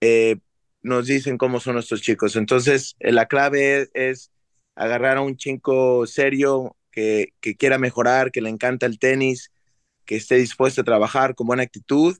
eh, 0.00 0.36
nos 0.82 1.06
dicen 1.06 1.38
cómo 1.38 1.60
son 1.60 1.74
nuestros 1.74 2.02
chicos. 2.02 2.36
Entonces, 2.36 2.96
eh, 3.00 3.12
la 3.12 3.26
clave 3.26 3.88
es, 3.94 4.30
agarrar 4.74 5.18
a 5.18 5.22
un 5.22 5.36
chico 5.36 6.06
serio 6.06 6.76
que, 6.90 7.34
que, 7.40 7.56
quiera 7.56 7.78
mejorar, 7.78 8.32
que 8.32 8.40
le 8.42 8.50
encanta 8.50 8.86
el 8.86 8.98
tenis, 8.98 9.50
que 10.04 10.16
esté 10.16 10.36
dispuesto 10.36 10.82
a 10.82 10.84
trabajar 10.84 11.34
con 11.34 11.46
buena 11.46 11.62
actitud, 11.62 12.18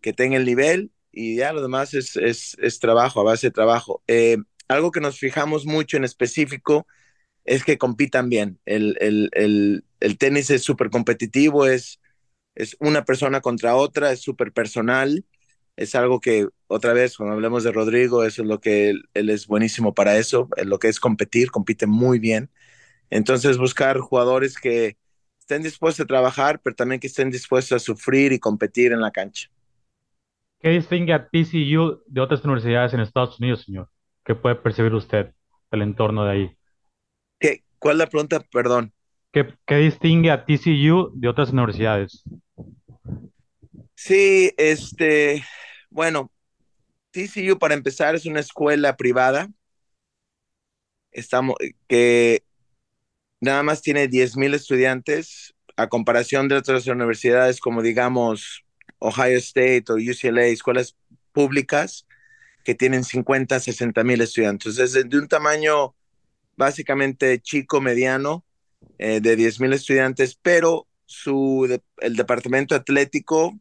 que 0.00 0.12
tenga 0.12 0.36
el 0.36 0.44
nivel 0.44 0.92
y 1.18 1.34
ya 1.36 1.52
lo 1.52 1.60
demás 1.60 1.94
es, 1.94 2.16
es, 2.16 2.56
es 2.60 2.78
trabajo, 2.78 3.20
a 3.20 3.24
base 3.24 3.48
de 3.48 3.50
trabajo. 3.50 4.04
Eh, 4.06 4.36
algo 4.68 4.92
que 4.92 5.00
nos 5.00 5.18
fijamos 5.18 5.66
mucho 5.66 5.96
en 5.96 6.04
específico 6.04 6.86
es 7.44 7.64
que 7.64 7.76
compitan 7.76 8.28
bien. 8.28 8.60
El, 8.66 8.96
el, 9.00 9.84
el, 10.00 10.18
tenis 10.18 10.50
es 10.50 10.62
súper 10.62 10.90
competitivo, 10.90 11.66
es, 11.66 12.00
es 12.54 12.76
una 12.78 13.04
persona 13.04 13.40
contra 13.40 13.74
otra, 13.74 14.12
es 14.12 14.20
súper 14.20 14.52
personal. 14.52 15.24
Es 15.76 15.96
algo 15.96 16.20
que, 16.20 16.46
otra 16.68 16.92
vez, 16.92 17.16
cuando 17.16 17.34
hablemos 17.34 17.64
de 17.64 17.72
Rodrigo, 17.72 18.24
eso 18.24 18.42
es 18.42 18.48
lo 18.48 18.60
que 18.60 18.90
él, 18.90 19.08
él 19.14 19.30
es 19.30 19.48
buenísimo 19.48 19.94
para 19.94 20.18
eso, 20.18 20.48
lo 20.64 20.78
que 20.78 20.88
es 20.88 21.00
competir, 21.00 21.50
compite 21.50 21.86
muy 21.88 22.20
bien. 22.20 22.48
Entonces, 23.10 23.58
buscar 23.58 23.98
jugadores 23.98 24.56
que 24.56 24.96
estén 25.40 25.62
dispuestos 25.62 26.04
a 26.04 26.06
trabajar, 26.06 26.60
pero 26.62 26.76
también 26.76 27.00
que 27.00 27.08
estén 27.08 27.30
dispuestos 27.30 27.72
a 27.72 27.84
sufrir 27.84 28.32
y 28.32 28.38
competir 28.38 28.92
en 28.92 29.00
la 29.00 29.10
cancha. 29.10 29.50
¿Qué 30.60 30.70
distingue 30.70 31.12
a 31.12 31.28
TCU 31.28 32.02
de 32.06 32.20
otras 32.20 32.44
universidades 32.44 32.92
en 32.92 33.00
Estados 33.00 33.38
Unidos, 33.38 33.62
señor? 33.62 33.88
¿Qué 34.24 34.34
puede 34.34 34.56
percibir 34.56 34.92
usted 34.92 35.32
del 35.70 35.82
entorno 35.82 36.24
de 36.24 36.32
ahí? 36.32 36.58
¿Qué? 37.38 37.62
¿Cuál 37.78 37.94
es 37.94 37.98
la 37.98 38.06
pregunta? 38.08 38.40
Perdón. 38.50 38.92
¿Qué, 39.32 39.54
¿Qué, 39.64 39.76
distingue 39.76 40.32
a 40.32 40.44
TCU 40.44 41.12
de 41.14 41.28
otras 41.28 41.52
universidades? 41.52 42.24
Sí, 43.94 44.52
este, 44.56 45.44
bueno, 45.90 46.32
TCU 47.12 47.58
para 47.58 47.74
empezar 47.74 48.16
es 48.16 48.26
una 48.26 48.40
escuela 48.40 48.96
privada. 48.96 49.48
Estamos, 51.12 51.54
que 51.86 52.42
nada 53.40 53.62
más 53.62 53.80
tiene 53.80 54.08
10 54.08 54.36
mil 54.36 54.54
estudiantes 54.54 55.54
a 55.76 55.88
comparación 55.88 56.48
de 56.48 56.56
otras 56.56 56.86
universidades 56.88 57.60
como 57.60 57.82
digamos 57.82 58.64
Ohio 58.98 59.38
State 59.38 59.84
o 59.88 59.94
UCLA, 59.94 60.46
escuelas 60.46 60.96
públicas 61.32 62.06
que 62.64 62.74
tienen 62.74 63.04
50, 63.04 63.60
60 63.60 64.04
mil 64.04 64.20
estudiantes. 64.20 64.78
Es 64.78 64.92
de 64.92 65.18
un 65.18 65.28
tamaño 65.28 65.94
básicamente 66.56 67.40
chico, 67.40 67.80
mediano, 67.80 68.44
eh, 68.98 69.20
de 69.20 69.36
10 69.36 69.60
mil 69.60 69.72
estudiantes, 69.72 70.38
pero 70.42 70.86
su, 71.06 71.80
el 71.98 72.16
departamento 72.16 72.74
atlético 72.74 73.58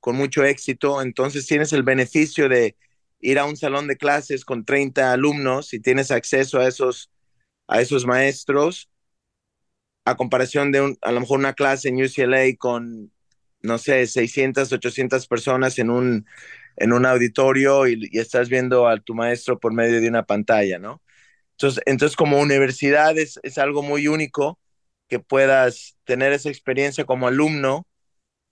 con 0.00 0.16
mucho 0.16 0.44
éxito, 0.44 1.02
entonces 1.02 1.46
tienes 1.46 1.72
el 1.72 1.82
beneficio 1.82 2.48
de 2.48 2.76
ir 3.20 3.38
a 3.38 3.44
un 3.44 3.56
salón 3.56 3.88
de 3.88 3.96
clases 3.96 4.44
con 4.44 4.64
30 4.64 5.12
alumnos 5.12 5.74
y 5.74 5.80
tienes 5.80 6.10
acceso 6.10 6.60
a 6.60 6.68
esos, 6.68 7.10
a 7.66 7.80
esos 7.80 8.06
maestros, 8.06 8.88
a 10.04 10.16
comparación 10.16 10.72
de 10.72 10.96
a 11.02 11.12
lo 11.12 11.20
mejor 11.20 11.40
una 11.40 11.54
clase 11.54 11.88
en 11.88 12.02
UCLA 12.02 12.56
con, 12.56 13.12
no 13.62 13.78
sé, 13.78 14.06
600, 14.06 14.72
800 14.72 15.26
personas 15.26 15.78
en 15.78 15.90
un, 15.90 16.26
en 16.76 16.92
un 16.92 17.06
auditorio 17.06 17.86
y, 17.88 18.08
estás 18.12 18.48
viendo 18.48 18.88
a 18.88 18.98
tu 18.98 19.14
maestro 19.14 19.58
por 19.58 19.72
medio 19.72 20.00
de 20.00 20.08
una 20.08 20.24
pantalla, 20.24 20.78
¿no? 20.78 21.02
Entonces, 21.52 21.82
entonces 21.86 22.16
como 22.16 22.40
universidad 22.40 23.18
es, 23.18 23.40
es 23.42 23.58
algo 23.58 23.82
muy 23.82 24.08
único 24.08 24.58
que 25.08 25.20
puedas 25.20 25.96
tener 26.04 26.32
esa 26.32 26.50
experiencia 26.50 27.04
como 27.04 27.28
alumno, 27.28 27.86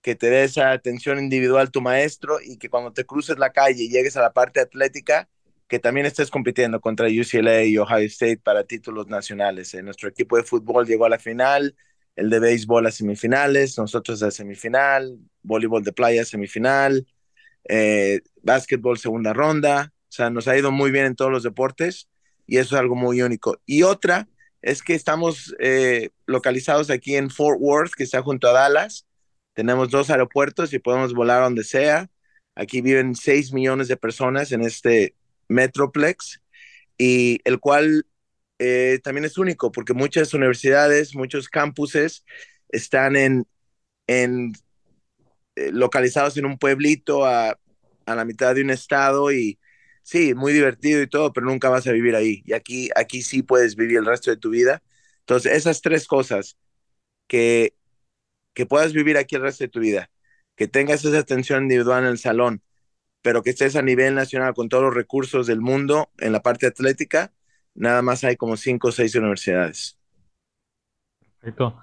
que 0.02 0.14
te 0.14 0.30
dé 0.30 0.44
esa 0.44 0.72
atención 0.72 1.18
individual 1.18 1.70
tu 1.70 1.80
maestro 1.82 2.38
y 2.42 2.58
que 2.58 2.70
cuando 2.70 2.92
te 2.92 3.04
cruces 3.04 3.38
la 3.38 3.52
calle 3.52 3.84
y 3.84 3.90
llegues 3.90 4.16
a 4.16 4.22
la 4.22 4.32
parte 4.32 4.60
atlética, 4.60 5.28
que 5.68 5.78
también 5.78 6.06
estés 6.06 6.30
compitiendo 6.30 6.80
contra 6.80 7.08
UCLA 7.08 7.64
y 7.64 7.78
Ohio 7.78 8.06
State 8.06 8.38
para 8.38 8.64
títulos 8.64 9.08
nacionales. 9.08 9.74
Eh, 9.74 9.82
nuestro 9.82 10.08
equipo 10.08 10.36
de 10.36 10.44
fútbol 10.44 10.86
llegó 10.86 11.06
a 11.06 11.08
la 11.08 11.18
final, 11.18 11.76
el 12.16 12.30
de 12.30 12.40
béisbol 12.40 12.86
a 12.86 12.90
semifinales, 12.90 13.78
nosotros 13.78 14.22
a 14.22 14.30
semifinal, 14.30 15.18
voleibol 15.42 15.84
de 15.84 15.92
playa 15.92 16.24
semifinal, 16.24 17.06
eh, 17.68 18.20
básquetbol 18.42 18.98
segunda 18.98 19.32
ronda, 19.32 19.92
o 20.08 20.12
sea, 20.12 20.30
nos 20.30 20.48
ha 20.48 20.56
ido 20.56 20.72
muy 20.72 20.90
bien 20.90 21.06
en 21.06 21.14
todos 21.14 21.30
los 21.30 21.42
deportes 21.42 22.08
y 22.46 22.56
eso 22.56 22.74
es 22.74 22.80
algo 22.80 22.94
muy 22.94 23.22
único. 23.22 23.60
Y 23.66 23.82
otra 23.82 24.28
es 24.62 24.82
que 24.82 24.94
estamos 24.94 25.54
eh, 25.58 26.10
localizados 26.26 26.90
aquí 26.90 27.16
en 27.16 27.30
Fort 27.30 27.58
Worth, 27.60 27.92
que 27.92 28.04
está 28.04 28.22
junto 28.22 28.48
a 28.48 28.52
Dallas. 28.52 29.06
Tenemos 29.52 29.90
dos 29.90 30.10
aeropuertos 30.10 30.72
y 30.72 30.78
podemos 30.78 31.12
volar 31.14 31.42
donde 31.42 31.64
sea. 31.64 32.08
Aquí 32.54 32.80
viven 32.80 33.14
6 33.14 33.52
millones 33.52 33.88
de 33.88 33.96
personas 33.96 34.52
en 34.52 34.62
este 34.62 35.14
Metroplex 35.48 36.40
y 36.98 37.40
el 37.44 37.60
cual 37.60 38.06
eh, 38.58 39.00
también 39.04 39.24
es 39.24 39.38
único 39.38 39.72
porque 39.72 39.94
muchas 39.94 40.34
universidades, 40.34 41.14
muchos 41.14 41.48
campuses 41.48 42.24
están 42.70 43.16
en, 43.16 43.46
en 44.08 44.52
eh, 45.56 45.70
localizados 45.72 46.36
en 46.36 46.46
un 46.46 46.58
pueblito 46.58 47.24
a, 47.24 47.58
a 48.06 48.14
la 48.14 48.24
mitad 48.24 48.54
de 48.54 48.62
un 48.62 48.70
estado 48.70 49.32
y 49.32 49.58
sí, 50.02 50.34
muy 50.34 50.52
divertido 50.52 51.02
y 51.02 51.08
todo, 51.08 51.32
pero 51.32 51.46
nunca 51.46 51.68
vas 51.68 51.86
a 51.86 51.92
vivir 51.92 52.14
ahí. 52.16 52.42
Y 52.46 52.52
aquí, 52.52 52.90
aquí 52.96 53.22
sí 53.22 53.42
puedes 53.42 53.76
vivir 53.76 53.98
el 53.98 54.06
resto 54.06 54.30
de 54.30 54.36
tu 54.36 54.50
vida. 54.50 54.82
Entonces, 55.20 55.52
esas 55.52 55.80
tres 55.82 56.06
cosas, 56.06 56.56
que, 57.28 57.74
que 58.54 58.66
puedas 58.66 58.92
vivir 58.94 59.18
aquí 59.18 59.36
el 59.36 59.42
resto 59.42 59.64
de 59.64 59.68
tu 59.68 59.80
vida, 59.80 60.10
que 60.56 60.68
tengas 60.68 61.04
esa 61.04 61.18
atención 61.20 61.64
individual 61.64 62.04
en 62.04 62.10
el 62.10 62.18
salón, 62.18 62.62
pero 63.22 63.42
que 63.42 63.50
estés 63.50 63.76
a 63.76 63.82
nivel 63.82 64.14
nacional 64.16 64.54
con 64.54 64.68
todos 64.70 64.84
los 64.84 64.94
recursos 64.94 65.46
del 65.48 65.60
mundo 65.62 66.10
en 66.18 66.32
la 66.32 66.42
parte 66.42 66.66
atlética, 66.66 67.32
nada 67.76 68.02
más 68.02 68.24
hay 68.24 68.36
como 68.36 68.56
cinco 68.56 68.88
o 68.88 68.92
seis 68.92 69.14
universidades. 69.14 69.98
Perfecto. 71.40 71.78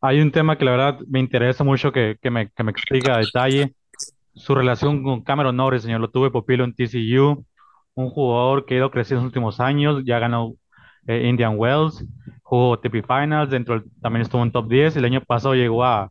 Hay 0.00 0.20
un 0.20 0.30
tema 0.30 0.58
que 0.58 0.64
la 0.64 0.72
verdad 0.72 0.98
me 1.08 1.20
interesa 1.20 1.64
mucho 1.64 1.92
que, 1.92 2.16
que, 2.20 2.30
me, 2.30 2.50
que 2.50 2.62
me 2.62 2.70
explica 2.70 3.14
a 3.14 3.18
detalle. 3.18 3.74
Su 4.34 4.54
relación 4.54 5.02
con 5.02 5.22
Cameron 5.22 5.56
Norris, 5.56 5.82
señor, 5.82 6.00
lo 6.00 6.10
tuve 6.10 6.30
pupilo 6.30 6.64
en 6.64 6.74
TCU 6.74 7.44
un 7.96 8.10
jugador 8.10 8.64
que 8.66 8.74
ha 8.74 8.78
ido 8.78 8.90
creciendo 8.90 9.20
en 9.20 9.24
los 9.24 9.30
últimos 9.30 9.58
años, 9.58 10.02
ya 10.04 10.18
ganó 10.18 10.54
eh, 11.06 11.26
Indian 11.28 11.54
Wells, 11.56 12.04
jugó 12.42 12.78
TP 12.78 13.02
Finals, 13.02 13.50
dentro 13.50 13.82
también 14.00 14.22
estuvo 14.22 14.42
en 14.42 14.52
top 14.52 14.68
10, 14.68 14.96
el 14.96 15.04
año 15.06 15.22
pasado 15.22 15.54
llegó 15.54 15.84
a 15.84 16.10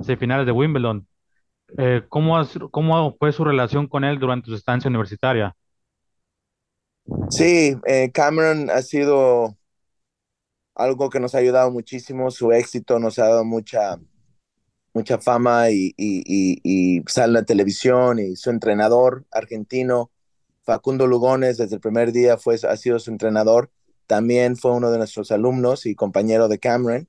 semifinales 0.00 0.46
de 0.46 0.52
Wimbledon. 0.52 1.06
Eh, 1.76 2.02
¿cómo, 2.08 2.40
¿Cómo 2.70 3.16
fue 3.18 3.32
su 3.32 3.44
relación 3.44 3.88
con 3.88 4.04
él 4.04 4.18
durante 4.18 4.48
su 4.48 4.54
estancia 4.54 4.88
universitaria? 4.88 5.54
Sí, 7.30 7.76
eh, 7.86 8.10
Cameron 8.12 8.70
ha 8.70 8.80
sido 8.82 9.56
algo 10.74 11.10
que 11.10 11.20
nos 11.20 11.34
ha 11.34 11.38
ayudado 11.38 11.70
muchísimo, 11.70 12.30
su 12.30 12.52
éxito 12.52 12.98
nos 12.98 13.18
ha 13.18 13.26
dado 13.26 13.44
mucha, 13.44 13.98
mucha 14.94 15.18
fama 15.18 15.70
y, 15.70 15.94
y, 15.96 16.60
y, 16.62 17.02
sale 17.06 17.28
en 17.28 17.32
la 17.34 17.44
televisión 17.44 18.18
y 18.18 18.36
su 18.36 18.50
entrenador 18.50 19.26
argentino 19.30 20.10
Facundo 20.62 21.06
Lugones 21.06 21.58
desde 21.58 21.76
el 21.76 21.80
primer 21.80 22.12
día 22.12 22.38
fue, 22.38 22.56
ha 22.56 22.76
sido 22.76 22.98
su 22.98 23.10
entrenador, 23.10 23.70
también 24.06 24.56
fue 24.56 24.72
uno 24.72 24.90
de 24.90 24.98
nuestros 24.98 25.30
alumnos 25.30 25.86
y 25.86 25.94
compañero 25.94 26.48
de 26.48 26.58
Cameron, 26.58 27.08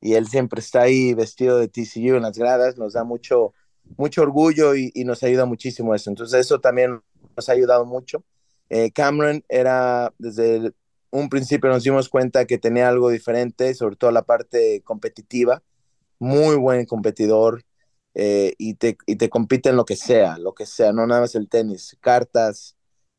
y 0.00 0.14
él 0.14 0.28
siempre 0.28 0.60
está 0.60 0.82
ahí 0.82 1.14
vestido 1.14 1.58
de 1.58 1.68
TCU 1.68 2.16
en 2.16 2.22
las 2.22 2.38
gradas, 2.38 2.78
nos 2.78 2.94
da 2.94 3.04
mucho, 3.04 3.54
mucho 3.96 4.22
orgullo 4.22 4.74
y, 4.74 4.90
y 4.94 5.04
nos 5.04 5.22
ayuda 5.22 5.46
muchísimo 5.46 5.94
eso. 5.94 6.10
Entonces 6.10 6.40
eso 6.40 6.60
también 6.60 7.00
nos 7.36 7.48
ha 7.48 7.52
ayudado 7.52 7.86
mucho. 7.86 8.24
Eh, 8.70 8.92
Cameron 8.92 9.44
era, 9.48 10.14
desde 10.18 10.72
un 11.10 11.28
principio 11.28 11.70
nos 11.70 11.82
dimos 11.84 12.08
cuenta 12.08 12.46
que 12.46 12.58
tenía 12.58 12.88
algo 12.88 13.10
diferente, 13.10 13.74
sobre 13.74 13.96
todo 13.96 14.10
la 14.12 14.22
parte 14.22 14.82
competitiva, 14.84 15.62
muy 16.18 16.56
buen 16.56 16.86
competidor, 16.86 17.64
eh, 18.14 18.54
y, 18.58 18.74
te, 18.74 18.96
y 19.06 19.16
te 19.16 19.28
compite 19.28 19.70
en 19.70 19.76
lo 19.76 19.84
que 19.84 19.96
sea, 19.96 20.38
lo 20.38 20.54
que 20.54 20.66
sea, 20.66 20.92
no 20.92 21.06
nada 21.06 21.22
más 21.22 21.34
el 21.34 21.48
tenis, 21.48 21.96
cartas, 22.00 22.76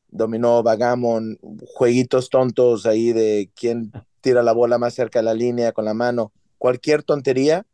dominó, 0.08 0.62
vagamon, 0.62 1.38
jueguitos 1.66 2.28
tontos 2.30 2.86
ahí 2.86 3.12
de 3.12 3.50
quién 3.54 3.92
tira 4.20 4.42
la 4.42 4.52
bola 4.52 4.78
más 4.78 4.94
cerca 4.94 5.20
de 5.20 5.24
la 5.24 5.34
línea 5.34 5.72
con 5.72 5.84
la 5.84 5.94
mano, 5.94 6.32
cualquier 6.58 7.02
tontería, 7.02 7.66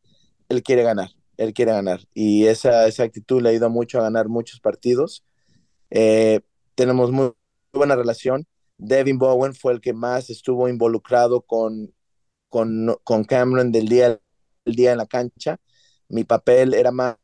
él 0.48 0.62
quiere 0.62 0.82
ganar, 0.82 1.10
él 1.36 1.52
quiere 1.52 1.72
ganar. 1.72 2.00
Y 2.14 2.46
esa, 2.46 2.86
esa 2.86 3.02
actitud 3.04 3.42
le 3.42 3.50
ha 3.50 3.52
ido 3.52 3.70
mucho 3.70 3.98
a 3.98 4.02
ganar 4.02 4.28
muchos 4.28 4.60
partidos. 4.60 5.24
Eh, 5.90 6.40
tenemos 6.74 7.10
muy, 7.10 7.32
buena 7.72 7.96
relación. 7.96 8.46
Devin 8.78 9.18
Bowen 9.18 9.54
fue 9.54 9.72
el 9.72 9.80
que 9.80 9.92
más 9.92 10.30
estuvo 10.30 10.68
involucrado 10.68 11.42
con, 11.42 11.94
con, 12.48 12.96
con 13.04 13.24
Cameron 13.24 13.72
del 13.72 13.88
día, 13.88 14.20
del 14.64 14.74
día 14.74 14.92
en 14.92 14.98
la 14.98 15.06
cancha. 15.06 15.58
Mi 16.08 16.24
papel 16.24 16.74
era 16.74 16.92
más, 16.92 17.16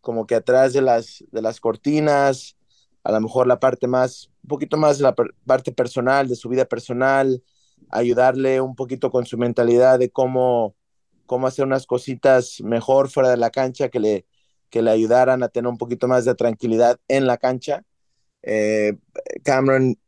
como 0.00 0.26
que 0.26 0.34
atrás 0.34 0.72
de 0.72 0.82
las, 0.82 1.24
de 1.30 1.42
las 1.42 1.60
cortinas, 1.60 2.56
a 3.04 3.12
lo 3.12 3.20
mejor 3.20 3.46
la 3.46 3.60
parte 3.60 3.86
más, 3.86 4.30
un 4.42 4.48
poquito 4.48 4.76
más 4.76 4.98
de 4.98 5.04
la 5.04 5.14
parte 5.14 5.72
personal, 5.72 6.28
de 6.28 6.36
su 6.36 6.48
vida 6.48 6.64
personal, 6.66 7.42
ayudarle 7.90 8.60
un 8.60 8.74
poquito 8.76 9.10
con 9.10 9.26
su 9.26 9.38
mentalidad 9.38 9.98
de 9.98 10.10
cómo, 10.10 10.76
cómo 11.26 11.46
hacer 11.46 11.64
unas 11.64 11.86
cositas 11.86 12.60
mejor 12.62 13.10
fuera 13.10 13.30
de 13.30 13.36
la 13.38 13.50
cancha 13.50 13.88
que 13.88 14.00
le, 14.00 14.26
que 14.70 14.82
le 14.82 14.90
ayudaran 14.90 15.42
a 15.42 15.48
tener 15.48 15.68
un 15.68 15.78
poquito 15.78 16.08
más 16.08 16.24
de 16.24 16.34
tranquilidad 16.34 16.98
en 17.08 17.26
la 17.26 17.38
cancha. 17.38 17.84
Eh, 18.42 18.96
Cameron 19.44 19.98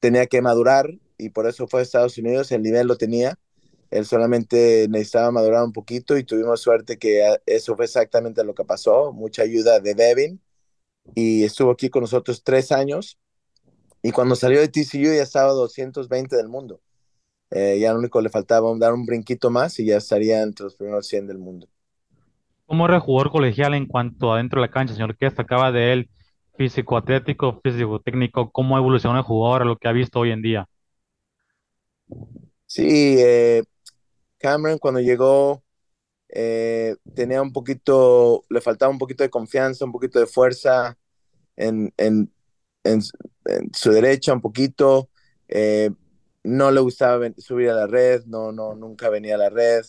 tenía 0.00 0.26
que 0.26 0.42
madurar 0.42 0.90
y 1.18 1.30
por 1.30 1.46
eso 1.46 1.66
fue 1.66 1.80
a 1.80 1.82
Estados 1.82 2.18
Unidos, 2.18 2.52
el 2.52 2.62
nivel 2.62 2.86
lo 2.86 2.96
tenía, 2.96 3.38
él 3.90 4.04
solamente 4.04 4.86
necesitaba 4.88 5.30
madurar 5.30 5.64
un 5.64 5.72
poquito 5.72 6.16
y 6.16 6.24
tuvimos 6.24 6.60
suerte 6.60 6.98
que 6.98 7.36
eso 7.46 7.76
fue 7.76 7.84
exactamente 7.86 8.44
lo 8.44 8.54
que 8.54 8.64
pasó, 8.64 9.12
mucha 9.12 9.42
ayuda 9.42 9.80
de 9.80 9.94
Devin 9.94 10.40
y 11.14 11.44
estuvo 11.44 11.70
aquí 11.70 11.88
con 11.88 12.02
nosotros 12.02 12.42
tres 12.42 12.72
años 12.72 13.18
y 14.02 14.10
cuando 14.10 14.36
salió 14.36 14.60
de 14.60 14.68
TCU 14.68 15.14
ya 15.14 15.22
estaba 15.22 15.52
220 15.52 16.36
del 16.36 16.48
mundo. 16.48 16.80
Eh, 17.50 17.78
ya 17.80 17.92
lo 17.92 18.00
único 18.00 18.20
le 18.20 18.28
faltaba 18.28 18.72
dar 18.76 18.92
un 18.92 19.06
brinquito 19.06 19.50
más 19.50 19.78
y 19.78 19.86
ya 19.86 19.98
estaría 19.98 20.42
entre 20.42 20.64
los 20.64 20.74
primeros 20.74 21.06
100 21.06 21.26
del 21.26 21.38
mundo. 21.38 21.68
¿Cómo 22.66 22.86
era 22.86 22.98
jugador 22.98 23.30
colegial 23.30 23.74
en 23.74 23.86
cuanto 23.86 24.32
a 24.32 24.38
dentro 24.38 24.60
de 24.60 24.66
la 24.66 24.72
cancha, 24.72 24.94
señor? 24.94 25.16
¿Qué 25.16 25.26
destacaba 25.26 25.70
de 25.70 25.92
él? 25.92 26.10
Físico 26.56 26.96
atlético, 26.96 27.60
físico 27.62 28.00
técnico, 28.00 28.50
¿cómo 28.50 28.78
evolucionó 28.78 29.18
el 29.18 29.24
jugador 29.24 29.62
a 29.62 29.64
lo 29.66 29.76
que 29.76 29.88
ha 29.88 29.92
visto 29.92 30.20
hoy 30.20 30.30
en 30.30 30.42
día? 30.42 30.68
Sí, 32.66 33.16
eh, 33.18 33.62
Cameron 34.38 34.78
cuando 34.78 35.00
llegó 35.00 35.62
eh, 36.28 36.96
tenía 37.14 37.42
un 37.42 37.52
poquito, 37.52 38.44
le 38.50 38.60
faltaba 38.60 38.90
un 38.90 38.98
poquito 38.98 39.22
de 39.24 39.30
confianza, 39.30 39.84
un 39.84 39.92
poquito 39.92 40.18
de 40.18 40.26
fuerza 40.26 40.98
en, 41.56 41.92
en, 41.96 42.32
en, 42.84 43.02
su 43.72 43.90
derecha, 43.92 44.32
un 44.32 44.40
poquito. 44.40 45.08
Eh, 45.48 45.90
no 46.44 46.70
le 46.70 46.80
gustaba 46.80 47.26
subir 47.38 47.70
a 47.70 47.74
la 47.74 47.86
red, 47.86 48.24
no, 48.26 48.52
no, 48.52 48.74
nunca 48.74 49.08
venía 49.10 49.36
a 49.36 49.38
la 49.38 49.50
red. 49.50 49.84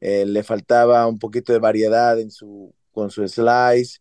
Eh, 0.00 0.26
le 0.26 0.42
faltaba 0.42 1.06
un 1.06 1.18
poquito 1.18 1.52
de 1.52 1.58
variedad 1.58 2.18
en 2.20 2.30
su, 2.30 2.74
con 2.92 3.10
su 3.10 3.26
slice. 3.28 4.00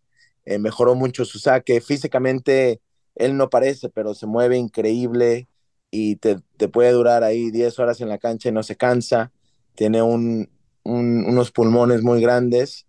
Mejoró 0.60 0.96
mucho 0.96 1.26
su 1.26 1.40
saque. 1.40 1.82
Físicamente, 1.82 2.82
él 3.16 3.38
no 3.38 3.50
parece, 3.50 3.90
pero 3.90 4.14
se 4.14 4.26
mueve 4.26 4.58
increíble 4.58 5.48
y 5.92 6.18
te, 6.18 6.40
te 6.58 6.68
puede 6.68 6.92
durar 6.92 7.24
ahí 7.24 7.52
10 7.52 7.80
horas 7.80 8.02
en 8.02 8.10
la 8.10 8.18
cancha 8.18 8.50
y 8.50 8.52
no 8.52 8.64
se 8.64 8.76
cansa 8.76 9.32
tiene 9.76 10.02
un, 10.02 10.50
unos 10.84 11.52
pulmones 11.52 12.04
muy 12.04 12.22
grandes, 12.22 12.88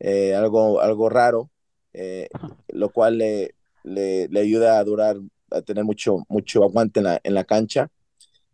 eh, 0.00 0.34
algo, 0.34 0.80
algo 0.80 1.08
raro, 1.08 1.50
eh, 1.92 2.28
lo 2.68 2.90
cual 2.90 3.18
le, 3.18 3.54
le, 3.84 4.40
ayuda 4.40 4.78
a 4.78 4.84
durar, 4.84 5.16
a 5.50 5.62
tener 5.62 5.84
mucho, 5.84 6.24
mucho 6.28 6.64
aguante 6.64 7.00
en 7.00 7.04
la, 7.04 7.20
en 7.22 7.34
la 7.34 7.44
cancha. 7.44 7.88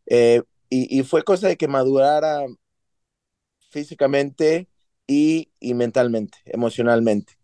Eh, 0.07 0.42
y, 0.69 0.99
y, 0.99 1.02
fue 1.02 1.23
cosa 1.23 1.49
de 1.49 1.57
que 1.57 1.69
madurara 1.69 2.47
físicamente 3.71 4.69
y, 5.07 5.50
y 5.59 5.75
mentalmente, 5.75 6.38
emocionalmente. 6.45 7.40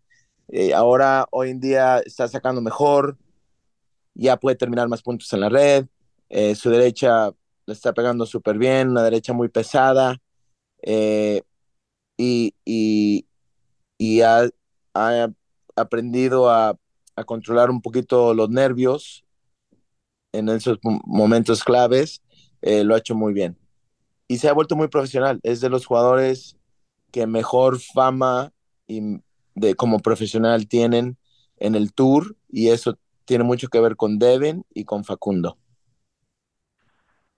Ahora, 0.75 1.27
hoy 1.31 1.49
en 1.51 1.59
día, 1.59 1.99
está 1.99 2.27
sacando 2.27 2.61
mejor, 2.61 3.17
ya 4.13 4.37
puede 4.37 4.55
terminar 4.55 4.87
más 4.87 5.01
puntos 5.01 5.31
en 5.33 5.41
la 5.41 5.49
red, 5.49 5.85
su 6.55 6.69
derecha 6.69 7.31
le 7.67 7.73
está 7.73 7.93
pegando 7.93 8.25
súper 8.25 8.57
bien, 8.57 8.89
una 8.89 9.03
derecha 9.03 9.33
muy 9.33 9.49
pesada, 9.49 10.17
eh, 10.81 11.43
y, 12.17 12.55
y, 13.99 14.21
ha, 14.21 14.49
aprendido 15.75 16.49
a, 16.49 16.77
controlar 17.25 17.69
un 17.71 17.81
poquito 17.81 18.33
los 18.33 18.49
nervios 18.49 19.25
en 20.31 20.49
esos 20.49 20.77
momentos 20.83 21.63
claves, 21.63 22.21
eh, 22.61 22.83
lo 22.83 22.95
ha 22.95 22.99
hecho 22.99 23.15
muy 23.15 23.33
bien. 23.33 23.57
Y 24.27 24.37
se 24.37 24.49
ha 24.49 24.53
vuelto 24.53 24.75
muy 24.75 24.87
profesional, 24.87 25.39
es 25.43 25.61
de 25.61 25.69
los 25.69 25.85
jugadores 25.85 26.57
que 27.11 27.25
mejor 27.27 27.79
fama 27.79 28.53
y 28.87 29.21
de, 29.57 29.75
como 29.75 29.99
profesional 29.99 30.67
tienen 30.67 31.17
en 31.57 31.75
el 31.75 31.93
tour 31.93 32.35
y 32.49 32.69
eso 32.69 32.97
tiene 33.25 33.43
mucho 33.43 33.67
que 33.67 33.79
ver 33.79 33.95
con 33.95 34.19
Devin 34.19 34.63
y 34.73 34.85
con 34.85 35.03
Facundo 35.03 35.57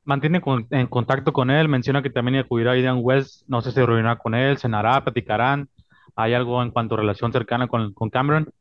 mantiene 0.10 0.42
en 0.72 0.88
contacto 0.88 1.32
con 1.32 1.52
él, 1.52 1.70
menciona 1.70 2.02
que 2.02 2.10
también 2.10 2.38
acudirá 2.38 2.72
a 2.72 2.78
Ian 2.78 3.00
West, 3.02 3.44
no 3.48 3.62
sé 3.62 3.72
si 3.72 3.80
reunirá 3.80 4.18
con 4.18 4.34
él, 4.34 4.58
cenará, 4.58 5.04
platicarán, 5.04 5.70
¿hay 6.16 6.34
algo 6.34 6.64
en 6.64 6.72
cuanto 6.72 6.96
a 6.96 6.98
relación 6.98 7.32
cercana 7.32 7.68
con, 7.68 7.94
con 7.94 8.10
Cameron? 8.10 8.52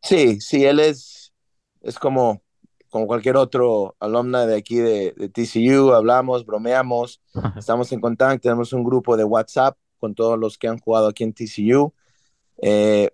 Sí, 0.00 0.40
sí, 0.40 0.64
él 0.64 0.80
es, 0.80 1.34
es 1.82 1.98
como, 1.98 2.42
como 2.88 3.06
cualquier 3.06 3.36
otro 3.36 3.94
alumna 4.00 4.46
de 4.46 4.56
aquí 4.56 4.76
de, 4.76 5.12
de 5.12 5.28
TCU, 5.28 5.92
hablamos, 5.92 6.46
bromeamos, 6.46 7.20
estamos 7.58 7.92
en 7.92 8.00
contacto, 8.00 8.40
tenemos 8.40 8.72
un 8.72 8.84
grupo 8.84 9.18
de 9.18 9.24
WhatsApp 9.24 9.76
con 9.98 10.14
todos 10.14 10.38
los 10.38 10.56
que 10.56 10.68
han 10.68 10.78
jugado 10.78 11.08
aquí 11.08 11.24
en 11.24 11.34
TCU. 11.34 11.92
Eh, 12.62 13.10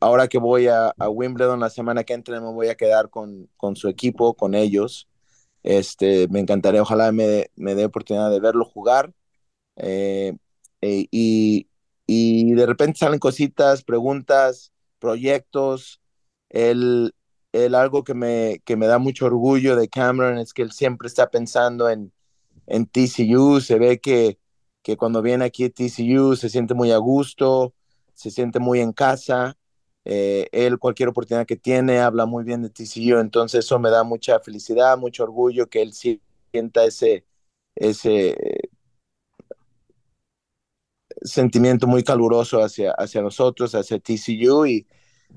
ahora 0.00 0.28
que 0.28 0.38
voy 0.38 0.68
a, 0.68 0.88
a, 0.98 1.08
Wimbledon 1.08 1.60
la 1.60 1.70
semana 1.70 2.04
que 2.04 2.14
entra, 2.14 2.40
me 2.40 2.52
voy 2.52 2.68
a 2.68 2.76
quedar 2.76 3.10
con, 3.10 3.48
con 3.56 3.76
su 3.76 3.88
equipo, 3.88 4.34
con 4.34 4.54
ellos. 4.54 5.08
Este, 5.62 6.28
me 6.28 6.40
encantaría, 6.40 6.82
ojalá 6.82 7.10
me, 7.12 7.50
me 7.56 7.74
dé 7.74 7.86
oportunidad 7.86 8.30
de 8.30 8.40
verlo 8.40 8.64
jugar. 8.64 9.12
Eh, 9.76 10.36
eh, 10.82 11.06
y, 11.10 11.68
y, 12.06 12.52
de 12.54 12.66
repente 12.66 12.98
salen 12.98 13.18
cositas, 13.18 13.82
preguntas, 13.84 14.72
proyectos. 14.98 16.00
Él, 16.50 17.14
él 17.52 17.74
algo 17.74 18.04
que 18.04 18.14
me, 18.14 18.60
que 18.64 18.76
me 18.76 18.86
da 18.86 18.98
mucho 18.98 19.26
orgullo 19.26 19.76
de 19.76 19.88
Cameron 19.88 20.38
es 20.38 20.52
que 20.52 20.62
él 20.62 20.72
siempre 20.72 21.08
está 21.08 21.30
pensando 21.30 21.88
en, 21.88 22.12
en 22.66 22.86
TCU. 22.86 23.60
Se 23.60 23.78
ve 23.78 24.00
que, 24.00 24.38
que 24.82 24.96
cuando 24.96 25.22
viene 25.22 25.46
aquí 25.46 25.64
a 25.64 25.70
TCU 25.70 26.36
se 26.36 26.50
siente 26.50 26.74
muy 26.74 26.92
a 26.92 26.98
gusto, 26.98 27.74
se 28.14 28.30
siente 28.30 28.58
muy 28.60 28.80
en 28.80 28.92
casa. 28.92 29.56
Eh, 30.04 30.48
él 30.52 30.78
cualquier 30.78 31.08
oportunidad 31.08 31.46
que 31.46 31.56
tiene 31.56 31.98
habla 32.00 32.26
muy 32.26 32.44
bien 32.44 32.62
de 32.62 32.70
TCU, 32.70 33.18
entonces 33.20 33.64
eso 33.64 33.78
me 33.78 33.90
da 33.90 34.04
mucha 34.04 34.38
felicidad, 34.40 34.98
mucho 34.98 35.24
orgullo 35.24 35.68
que 35.68 35.80
él 35.80 35.94
sienta 35.94 36.84
ese, 36.84 37.24
ese 37.74 38.36
sentimiento 41.22 41.86
muy 41.86 42.02
caluroso 42.02 42.62
hacia, 42.62 42.92
hacia 42.92 43.22
nosotros, 43.22 43.74
hacia 43.74 43.98
TCU 43.98 44.66
y 44.66 44.86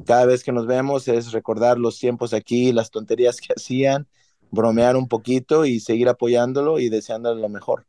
cada 0.06 0.26
vez 0.26 0.44
que 0.44 0.52
nos 0.52 0.68
vemos 0.68 1.08
es 1.08 1.32
recordar 1.32 1.80
los 1.80 1.98
tiempos 1.98 2.34
aquí, 2.34 2.74
las 2.74 2.92
tonterías 2.92 3.40
que 3.40 3.54
hacían, 3.56 4.08
bromear 4.52 4.96
un 4.96 5.08
poquito 5.08 5.66
y 5.66 5.80
seguir 5.80 6.10
apoyándolo 6.10 6.80
y 6.80 6.90
deseándole 6.90 7.42
lo 7.42 7.50
mejor. 7.50 7.86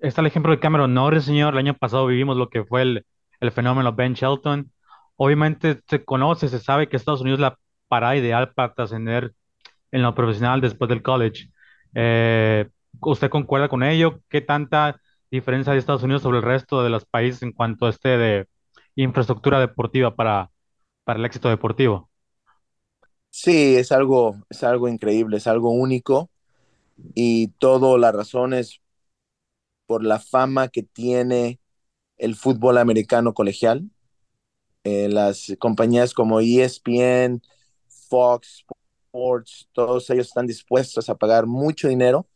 Está 0.00 0.20
el 0.20 0.26
ejemplo 0.26 0.52
de 0.52 0.60
Cameron 0.60 0.92
Norris, 0.92 1.24
señor. 1.24 1.54
El 1.54 1.60
año 1.60 1.76
pasado 1.78 2.06
vivimos 2.06 2.36
lo 2.36 2.50
que 2.50 2.64
fue 2.64 2.82
el, 2.82 3.06
el 3.40 3.52
fenómeno 3.52 3.92
Ben 3.92 4.14
Shelton 4.14 4.70
Obviamente 5.16 5.80
se 5.88 6.04
conoce, 6.04 6.48
se 6.48 6.58
sabe 6.58 6.88
que 6.88 6.96
Estados 6.96 7.20
Unidos 7.20 7.38
es 7.38 7.42
la 7.42 7.58
parada 7.88 8.16
ideal 8.16 8.52
para 8.52 8.74
trascender 8.74 9.32
en 9.92 10.02
lo 10.02 10.14
profesional 10.14 10.60
después 10.60 10.88
del 10.88 11.02
college. 11.02 11.50
Eh, 11.94 12.68
¿Usted 13.00 13.30
concuerda 13.30 13.68
con 13.68 13.82
ello? 13.82 14.20
¿Qué 14.28 14.40
tanta 14.40 15.00
diferencia 15.30 15.72
hay 15.72 15.78
Estados 15.78 16.02
Unidos 16.02 16.22
sobre 16.22 16.38
el 16.38 16.44
resto 16.44 16.82
de 16.82 16.90
los 16.90 17.04
países 17.04 17.42
en 17.42 17.52
cuanto 17.52 17.86
a 17.86 17.90
este 17.90 18.18
de 18.18 18.48
infraestructura 18.96 19.60
deportiva 19.60 20.14
para, 20.14 20.50
para 21.04 21.18
el 21.18 21.24
éxito 21.24 21.48
deportivo? 21.48 22.10
Sí, 23.30 23.76
es 23.76 23.92
algo, 23.92 24.36
es 24.48 24.62
algo 24.62 24.88
increíble, 24.88 25.38
es 25.38 25.46
algo 25.46 25.70
único 25.72 26.30
y 27.14 27.48
todo 27.58 27.98
la 27.98 28.12
razón 28.12 28.54
es 28.54 28.80
por 29.86 30.04
la 30.04 30.18
fama 30.20 30.68
que 30.68 30.82
tiene 30.82 31.60
el 32.18 32.36
fútbol 32.36 32.78
americano 32.78 33.34
colegial. 33.34 33.90
Eh, 34.84 35.08
las 35.08 35.54
compañías 35.58 36.12
como 36.12 36.40
ESPN, 36.40 37.42
Fox 38.08 38.64
Sports, 39.06 39.68
todos 39.72 40.10
ellos 40.10 40.26
están 40.26 40.46
dispuestos 40.46 41.08
a 41.08 41.14
pagar 41.14 41.46
mucho 41.46 41.88
dinero 41.88 42.26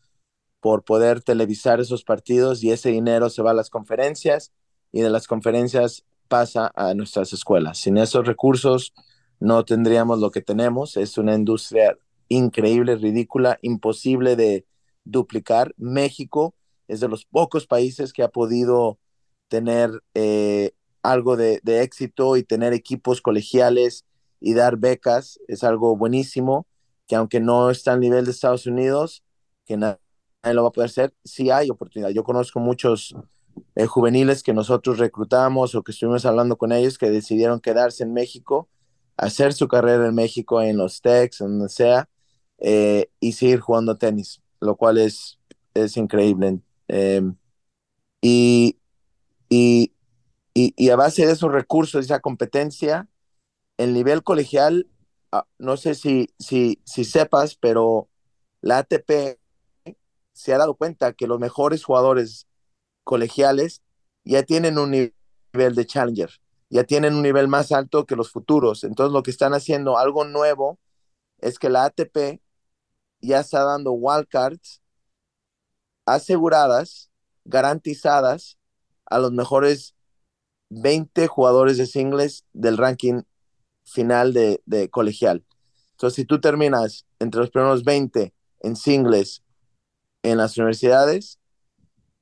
por 0.60 0.84
poder 0.84 1.22
televisar 1.22 1.80
esos 1.80 2.04
partidos 2.04 2.62
y 2.62 2.70
ese 2.70 2.90
dinero 2.90 3.30
se 3.30 3.42
va 3.42 3.50
a 3.50 3.54
las 3.54 3.70
conferencias 3.70 4.52
y 4.92 5.00
de 5.00 5.10
las 5.10 5.26
conferencias 5.26 6.04
pasa 6.28 6.72
a 6.74 6.94
nuestras 6.94 7.32
escuelas. 7.32 7.78
Sin 7.78 7.98
esos 7.98 8.26
recursos 8.26 8.92
no 9.40 9.64
tendríamos 9.64 10.20
lo 10.20 10.30
que 10.30 10.42
tenemos. 10.42 10.96
Es 10.96 11.18
una 11.18 11.34
industria 11.34 11.96
increíble, 12.28 12.96
ridícula, 12.96 13.58
imposible 13.62 14.36
de 14.36 14.66
duplicar. 15.04 15.74
México 15.76 16.54
es 16.86 17.00
de 17.00 17.08
los 17.08 17.24
pocos 17.24 17.66
países 17.66 18.12
que 18.12 18.22
ha 18.22 18.28
podido 18.28 18.98
tener 19.48 19.90
eh, 20.14 20.72
algo 21.02 21.36
de, 21.36 21.60
éxito 21.64 22.36
y 22.36 22.42
tener 22.42 22.72
equipos 22.72 23.20
colegiales 23.20 24.04
y 24.40 24.54
dar 24.54 24.76
becas 24.76 25.40
es 25.48 25.64
algo 25.64 25.96
buenísimo, 25.96 26.66
que 27.06 27.16
aunque 27.16 27.40
no 27.40 27.70
está 27.70 27.92
al 27.92 28.00
nivel 28.00 28.24
de 28.24 28.30
Estados 28.30 28.66
Unidos, 28.66 29.22
que 29.64 29.76
nadie, 29.76 29.98
lo 30.44 30.62
va 30.62 30.68
a 30.68 30.72
poder 30.72 30.90
hacer, 30.90 31.14
sí 31.24 31.50
hay 31.50 31.70
oportunidad. 31.70 32.10
Yo 32.10 32.24
conozco 32.24 32.60
muchos 32.60 33.14
eh, 33.74 33.86
juveniles 33.86 34.42
que 34.42 34.52
nosotros 34.52 34.98
reclutamos 34.98 35.74
o 35.74 35.82
que 35.82 35.92
estuvimos 35.92 36.24
hablando 36.26 36.56
con 36.56 36.72
ellos 36.72 36.98
que 36.98 37.10
decidieron 37.10 37.60
quedarse 37.60 38.04
en 38.04 38.12
México, 38.12 38.68
hacer 39.16 39.52
su 39.52 39.68
carrera 39.68 40.06
en 40.06 40.14
México, 40.14 40.62
en 40.62 40.76
los 40.76 41.02
Techs, 41.02 41.38
donde 41.38 41.68
sea, 41.68 42.08
eh, 42.58 43.10
y 43.20 43.32
seguir 43.32 43.60
jugando 43.60 43.96
tenis, 43.96 44.40
lo 44.60 44.76
cual 44.76 44.98
es 44.98 45.38
es 45.84 45.96
increíble. 45.96 46.60
Em, 46.88 47.36
y, 48.22 48.78
y, 49.48 49.94
y, 50.54 50.90
a 50.90 50.96
base 50.96 51.26
de 51.26 51.32
esos 51.32 51.52
recursos, 51.52 52.04
esa 52.04 52.20
competencia, 52.20 53.08
el 53.76 53.94
nivel 53.94 54.22
colegial, 54.22 54.88
ah, 55.32 55.46
no 55.58 55.76
sé 55.76 55.94
si, 55.94 56.28
si, 56.38 56.80
si 56.84 57.04
sepas, 57.04 57.56
pero 57.56 58.08
la 58.60 58.78
ATP 58.78 59.38
se 60.32 60.54
ha 60.54 60.58
dado 60.58 60.74
cuenta 60.74 61.12
que 61.12 61.26
los 61.26 61.38
mejores 61.38 61.84
jugadores 61.84 62.46
colegiales 63.04 63.82
ya 64.24 64.42
tienen 64.42 64.78
un 64.78 64.90
nivel 64.90 65.74
de 65.74 65.86
challenger, 65.86 66.30
ya 66.70 66.84
tienen 66.84 67.14
un 67.14 67.22
nivel 67.22 67.48
más 67.48 67.72
alto 67.72 68.04
que 68.06 68.16
los 68.16 68.30
futuros. 68.30 68.84
Entonces 68.84 69.12
lo 69.12 69.22
que 69.22 69.30
están 69.30 69.54
haciendo, 69.54 69.98
algo 69.98 70.24
nuevo, 70.24 70.78
es 71.38 71.58
que 71.58 71.70
la 71.70 71.84
ATP 71.84 72.40
ya 73.20 73.40
está 73.40 73.64
dando 73.64 73.92
wildcards 73.92 74.82
aseguradas, 76.06 77.10
garantizadas 77.44 78.57
a 79.10 79.18
los 79.18 79.32
mejores 79.32 79.94
20 80.70 81.26
jugadores 81.26 81.78
de 81.78 81.86
singles 81.86 82.44
del 82.52 82.76
ranking 82.76 83.22
final 83.84 84.32
de, 84.32 84.88
colegial. 84.90 85.44
Entonces, 85.92 86.16
si 86.16 86.24
tú 86.24 86.40
terminas 86.40 87.06
entre 87.18 87.40
los 87.40 87.50
primeros 87.50 87.84
20 87.84 88.34
en 88.60 88.76
singles 88.76 89.42
en 90.22 90.38
las 90.38 90.56
universidades, 90.56 91.38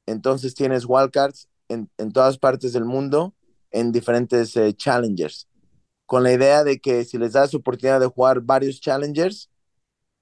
entonces 0.07 0.55
tienes 0.55 0.85
wildcards 0.87 1.49
en, 1.69 1.91
en 1.99 2.13
todas 2.13 2.39
partes 2.39 2.73
del 2.73 2.85
mundo 2.85 3.35
en 3.71 3.93
diferentes 3.93 4.57
eh, 4.57 4.73
challengers, 4.75 5.49
con 6.07 6.23
la 6.23 6.33
idea 6.33 6.65
de 6.65 6.79
que 6.79 7.05
si 7.05 7.19
les 7.19 7.33
das 7.33 7.55
oportunidad 7.55 8.01
de 8.01 8.07
jugar 8.07 8.41
varios 8.41 8.81
challengers, 8.81 9.51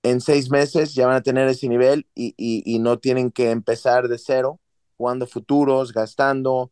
en 0.03 0.21
seis 0.21 0.51
meses 0.51 0.95
ya 0.95 1.07
van 1.07 1.17
a 1.17 1.23
tener 1.23 1.49
ese 1.49 1.69
nivel 1.69 2.07
y, 2.15 2.35
y, 2.37 2.79
no 2.79 2.99
tienen 2.99 3.31
que 3.31 3.51
empezar 3.51 4.09
de 4.09 4.19
cero, 4.19 4.61
jugando 4.97 5.27
futuros, 5.27 5.93
gastando 5.93 6.71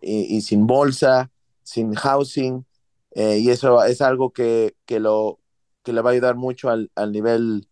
y, 0.00 0.40
sin 0.42 0.66
bolsa, 0.66 1.30
sin 1.62 1.94
housing. 1.94 2.64
Eh, 3.12 3.38
y 3.38 3.50
eso 3.50 3.82
es 3.84 4.00
algo 4.00 4.32
que, 4.32 4.76
que, 4.86 5.00
lo, 5.00 5.40
que 5.82 5.92
le 5.92 6.00
va 6.00 6.10
a 6.10 6.12
ayudar 6.12 6.36
mucho 6.36 6.70
al, 6.70 6.90
al 6.94 7.12
nivel 7.12 7.68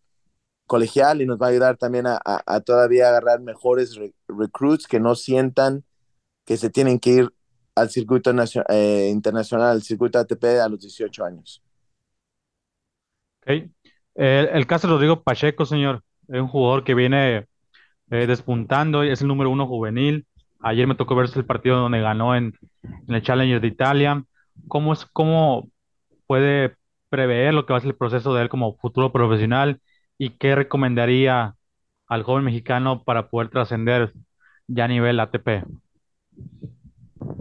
colegial 0.66 1.22
y 1.22 1.26
nos 1.26 1.40
va 1.40 1.46
a 1.46 1.50
ayudar 1.50 1.76
también 1.76 2.06
a, 2.06 2.20
a, 2.24 2.60
todavía 2.60 3.08
agarrar 3.08 3.40
mejores 3.40 3.98
recruits 4.28 4.86
que 4.86 5.00
no 5.00 5.14
sientan 5.14 5.84
que 6.44 6.56
se 6.56 6.70
tienen 6.70 6.98
que 6.98 7.10
ir 7.10 7.34
al 7.74 7.90
circuito 7.90 8.32
eh, 8.68 9.10
internacional, 9.10 9.70
al 9.70 9.82
circuito 9.82 10.18
ATP 10.18 10.44
a 10.62 10.68
los 10.68 10.80
18 10.80 11.24
años. 11.24 11.62
Okay. 13.42 13.70
El, 14.14 14.66
caso 14.66 14.86
de 14.86 14.94
Rodrigo 14.94 15.22
Pacheco, 15.22 15.64
señor, 15.64 16.02
es 16.28 16.40
un 16.40 16.48
jugador 16.48 16.84
que 16.84 16.94
viene 16.94 17.46
eh, 18.10 18.26
despuntando, 18.26 19.02
es 19.02 19.22
el 19.22 19.28
número 19.28 19.50
uno 19.50 19.66
juvenil. 19.66 20.26
Ayer 20.60 20.86
me 20.86 20.94
tocó 20.94 21.14
verse 21.14 21.38
el 21.38 21.46
partido 21.46 21.76
donde 21.76 22.00
ganó 22.00 22.34
en, 22.34 22.54
el 23.06 23.22
Challenger 23.22 23.60
de 23.60 23.68
Italia. 23.68 24.24
¿Cómo, 24.66 24.92
es, 24.92 25.06
¿Cómo 25.06 25.68
puede 26.26 26.74
prever 27.10 27.54
lo 27.54 27.64
que 27.64 27.72
va 27.72 27.78
a 27.78 27.80
ser 27.80 27.90
el 27.90 27.96
proceso 27.96 28.34
de 28.34 28.42
él 28.42 28.48
como 28.48 28.76
futuro 28.76 29.12
profesional 29.12 29.80
y 30.18 30.30
qué 30.30 30.54
recomendaría 30.54 31.54
al 32.06 32.22
joven 32.22 32.44
mexicano 32.44 33.04
para 33.04 33.30
poder 33.30 33.50
trascender 33.50 34.12
ya 34.66 34.84
a 34.84 34.88
nivel 34.88 35.20
ATP? 35.20 35.64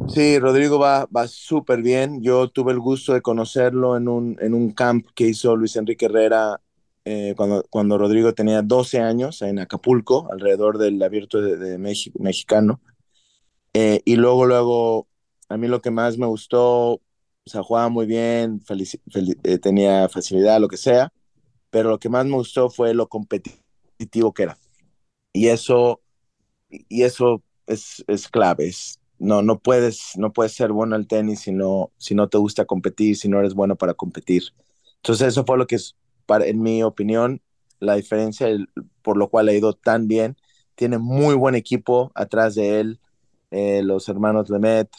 Sí, 0.08 0.40
Rodrigo 0.40 0.80
va, 0.80 1.06
va 1.06 1.28
súper 1.28 1.82
bien. 1.82 2.22
Yo 2.22 2.50
tuve 2.50 2.72
el 2.72 2.80
gusto 2.80 3.14
de 3.14 3.22
conocerlo 3.22 3.98
en 3.98 4.08
un, 4.08 4.38
en 4.40 4.54
un 4.54 4.72
camp 4.72 5.08
que 5.14 5.28
hizo 5.28 5.56
Luis 5.56 5.76
Enrique 5.76 6.06
Herrera 6.06 6.60
eh, 7.10 7.36
cuando, 7.38 7.64
cuando 7.70 7.98
Rodrigo 7.98 8.34
tenía 8.34 8.62
12 8.62 9.00
años 9.00 9.42
en 9.42 9.60
Acapulco, 9.60 10.28
alrededor 10.30 10.78
del 10.78 11.02
abierto 11.02 11.42
de, 11.42 11.78
México, 11.78 12.20
mexicano. 12.22 12.82
Eh, 13.74 14.02
y 14.04 14.18
luego, 14.18 14.46
luego, 14.46 15.08
a 15.48 15.56
mí 15.56 15.70
lo 15.70 15.82
que 15.82 15.90
más 15.90 16.18
me 16.18 16.26
gustó, 16.26 16.96
o 16.96 17.02
sea, 17.46 17.64
jugaba 17.64 17.88
muy 17.88 18.08
bien, 18.08 18.62
eh, 19.44 19.58
tenía 19.60 20.10
facilidad, 20.10 20.60
lo 20.60 20.68
que 20.68 20.76
sea, 20.76 21.14
pero 21.70 21.92
lo 21.92 21.98
que 21.98 22.10
más 22.10 22.26
me 22.26 22.34
gustó 22.34 22.70
fue 22.70 22.94
lo 22.94 23.08
competitivo 23.08 24.34
que 24.34 24.44
era. 24.44 24.58
Y 25.32 25.48
eso, 25.48 26.02
y 26.70 27.04
eso 27.04 27.42
es, 27.68 28.04
es 28.08 28.28
clave, 28.28 28.68
es, 28.68 29.00
no, 29.18 29.42
no 29.44 29.60
puedes, 29.60 30.18
no 30.18 30.34
puedes 30.34 30.54
ser 30.54 30.74
bueno 30.74 30.98
al 30.98 31.08
tenis 31.08 31.40
si 31.40 31.54
no, 31.54 31.94
si 31.98 32.16
no 32.16 32.28
te 32.28 32.38
gusta 32.38 32.66
competir, 32.66 33.16
si 33.16 33.30
no 33.30 33.40
eres 33.40 33.54
bueno 33.54 33.78
para 33.78 33.94
competir. 33.94 34.44
Entonces 34.98 35.30
eso 35.30 35.46
fue 35.46 35.58
lo 35.58 35.68
que, 35.68 35.78
en 36.30 36.62
mi 36.62 36.84
opinión, 36.84 37.42
la 37.80 37.96
diferencia 37.96 38.48
por 39.02 39.18
lo 39.18 39.30
cual 39.30 39.50
ha 39.50 39.54
ido 39.54 39.74
tan 39.74 40.08
bien. 40.08 40.38
Tiene 40.76 40.98
muy 40.98 41.36
buen 41.36 41.56
equipo 41.56 42.12
atrás 42.16 42.56
de 42.56 42.80
él, 42.80 43.00
eh, 43.52 43.82
los 43.84 44.10
hermanos 44.10 44.50
Lemet, 44.50 44.90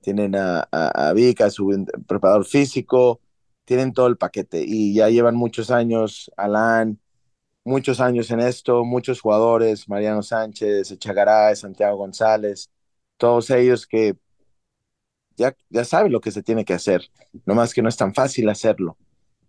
tienen 0.00 0.34
a, 0.36 0.68
a, 0.72 1.14
su 1.50 1.86
preparador 2.06 2.44
físico, 2.44 3.20
tienen 3.64 3.92
todo 3.92 4.08
el 4.08 4.18
paquete 4.18 4.64
y 4.66 4.94
ya 4.94 5.08
llevan 5.08 5.36
muchos 5.36 5.70
años, 5.70 6.30
Alan, 6.36 6.98
muchos 7.64 8.00
años 8.00 8.30
en 8.30 8.40
esto, 8.40 8.84
muchos 8.84 9.20
jugadores, 9.20 9.88
Mariano 9.88 10.22
Sánchez, 10.22 10.90
Echegaray, 10.90 11.56
Santiago 11.56 11.96
González, 11.96 12.70
todos 13.16 13.50
ellos 13.50 13.86
que 13.86 14.16
ya, 15.36 15.56
ya 15.70 15.84
saben 15.84 16.12
lo 16.12 16.20
que 16.20 16.30
se 16.30 16.42
tiene 16.42 16.64
que 16.64 16.74
hacer, 16.74 17.02
nomás 17.46 17.72
que 17.72 17.82
no 17.82 17.88
es 17.88 17.96
tan 17.96 18.14
fácil 18.14 18.48
hacerlo. 18.48 18.98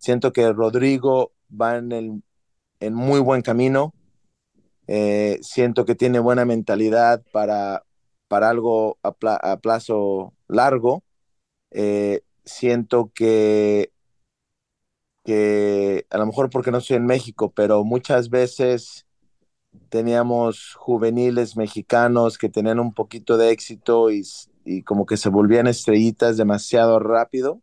Siento 0.04 0.34
que 0.34 0.52
Rodrigo 0.52 1.32
va 1.50 1.78
en, 1.78 1.90
el, 1.90 2.22
en 2.78 2.92
muy 2.92 3.20
buen 3.20 3.40
camino, 3.40 3.94
eh, 4.86 5.38
siento 5.40 5.86
que 5.86 5.94
tiene 5.94 6.18
buena 6.18 6.44
mentalidad 6.44 7.22
para, 7.32 7.84
para 8.28 8.50
algo 8.50 8.98
a, 9.02 9.56
plazo 9.62 10.34
largo. 10.46 11.02
Eh, 11.70 12.20
siento 12.44 13.12
que, 13.14 13.92
que 15.24 16.04
a 16.10 16.18
lo 16.18 16.26
mejor 16.26 16.50
porque 16.50 16.70
no 16.70 16.78
estoy 16.78 16.96
en 16.96 17.06
México, 17.06 17.50
pero 17.56 17.82
muchas 17.82 18.28
veces 18.28 19.06
teníamos 19.88 20.74
juveniles 20.74 21.56
mexicanos 21.56 22.36
que 22.36 22.50
tenían 22.50 22.78
un 22.78 22.92
poquito 22.92 23.38
de 23.38 23.52
éxito 23.52 24.10
y, 24.10 24.22
como 24.84 25.06
que 25.06 25.16
se 25.16 25.30
volvían 25.30 25.66
estrellitas 25.66 26.36
demasiado 26.36 26.98
rápido, 26.98 27.62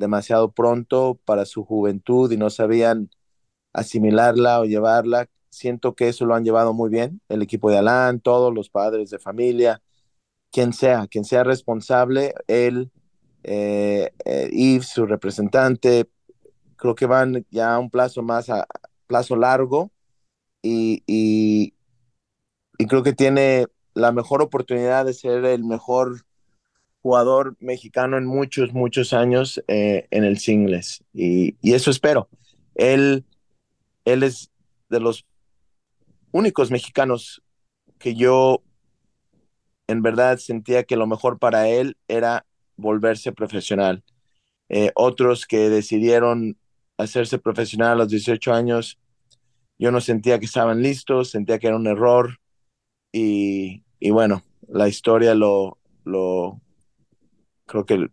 demasiado 0.00 0.50
pronto 0.50 1.20
para 1.24 1.44
su 1.44 1.64
juventud 1.64 2.32
y 2.32 2.36
no 2.36 2.50
sabían 2.50 3.10
asimilarla 3.72 4.60
o 4.60 4.64
llevarla. 4.64 5.28
Siento 5.50 5.94
que 5.94 6.08
eso 6.08 6.26
lo 6.26 6.34
han 6.34 6.44
llevado 6.44 6.72
muy 6.72 6.90
bien, 6.90 7.20
el 7.28 7.42
equipo 7.42 7.70
de 7.70 7.78
Alan, 7.78 8.20
todos 8.20 8.52
los 8.52 8.70
padres 8.70 9.10
de 9.10 9.18
familia, 9.20 9.82
quien 10.50 10.72
sea, 10.72 11.06
quien 11.06 11.24
sea 11.24 11.44
responsable, 11.44 12.34
él, 12.48 12.90
eh, 13.44 14.10
eh, 14.24 14.80
su 14.82 15.06
representante, 15.06 16.08
creo 16.76 16.94
que 16.94 17.06
van 17.06 17.46
ya 17.50 17.74
a 17.74 17.78
un 17.78 17.90
plazo 17.90 18.22
más 18.22 18.50
a 18.50 18.66
plazo 19.06 19.36
largo 19.36 19.90
y, 20.62 21.02
y, 21.06 21.74
creo 22.86 23.02
que 23.02 23.12
tiene 23.12 23.66
la 23.94 24.12
mejor 24.12 24.42
oportunidad 24.42 25.04
de 25.04 25.14
ser 25.14 25.44
el 25.44 25.64
mejor 25.64 26.22
jugador 27.02 27.56
mexicano 27.60 28.18
en 28.18 28.26
muchos, 28.26 28.72
muchos 28.72 29.12
años 29.12 29.62
eh, 29.68 30.06
en 30.10 30.24
el 30.24 30.38
singles. 30.38 31.02
Y, 31.12 31.56
y, 31.62 31.74
eso 31.74 31.90
espero. 31.90 32.28
Él, 32.74 33.24
él 34.04 34.22
es 34.22 34.50
de 34.88 35.00
los 35.00 35.26
únicos 36.32 36.70
mexicanos 36.70 37.42
que 37.98 38.14
yo 38.14 38.62
en 39.86 40.02
verdad 40.02 40.38
sentía 40.38 40.84
que 40.84 40.96
lo 40.96 41.06
mejor 41.06 41.38
para 41.38 41.68
él 41.68 41.96
era 42.06 42.46
volverse 42.76 43.32
profesional. 43.32 44.04
Eh, 44.68 44.92
otros 44.94 45.46
que 45.46 45.68
decidieron 45.68 46.56
hacerse 46.96 47.38
profesional 47.38 47.92
a 47.92 47.96
los 47.96 48.08
18 48.08 48.52
años 48.52 48.98
yo 49.80 49.90
no 49.90 50.02
sentía 50.02 50.38
que 50.38 50.44
estaban 50.44 50.82
listos, 50.82 51.30
sentía 51.30 51.58
que 51.58 51.66
era 51.68 51.76
un 51.76 51.86
error 51.86 52.38
y, 53.12 53.82
y 53.98 54.10
bueno, 54.10 54.44
la 54.68 54.88
historia 54.88 55.34
lo, 55.34 55.78
lo 56.04 56.60
creo 57.70 57.86
que 57.86 58.10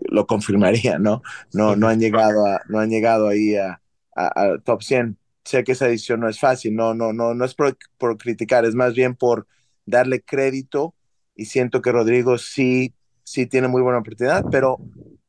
lo 0.00 0.26
confirmaría, 0.26 0.98
¿no? 0.98 1.22
No, 1.52 1.76
no 1.76 1.88
han 1.88 2.00
llegado 2.00 2.44
no 2.68 2.78
han 2.80 2.90
llegado 2.90 3.28
ahí 3.28 3.56
a, 3.56 3.82
a, 4.16 4.58
top 4.64 4.82
100. 4.82 5.18
Sé 5.44 5.64
que 5.64 5.72
esa 5.72 5.88
edición 5.88 6.20
no 6.20 6.28
es 6.28 6.38
fácil, 6.40 6.74
no, 6.74 6.94
no, 6.94 7.12
no, 7.12 7.34
no 7.34 7.44
es 7.44 7.54
por, 7.54 7.76
por, 7.98 8.16
criticar, 8.18 8.64
es 8.64 8.74
más 8.74 8.94
bien 8.94 9.16
por 9.16 9.46
darle 9.86 10.22
crédito 10.22 10.94
y 11.34 11.46
siento 11.46 11.82
que 11.82 11.92
Rodrigo 11.92 12.38
sí, 12.38 12.94
sí 13.24 13.46
tiene 13.46 13.68
muy 13.68 13.82
buena 13.82 13.98
oportunidad, 13.98 14.44
pero, 14.50 14.78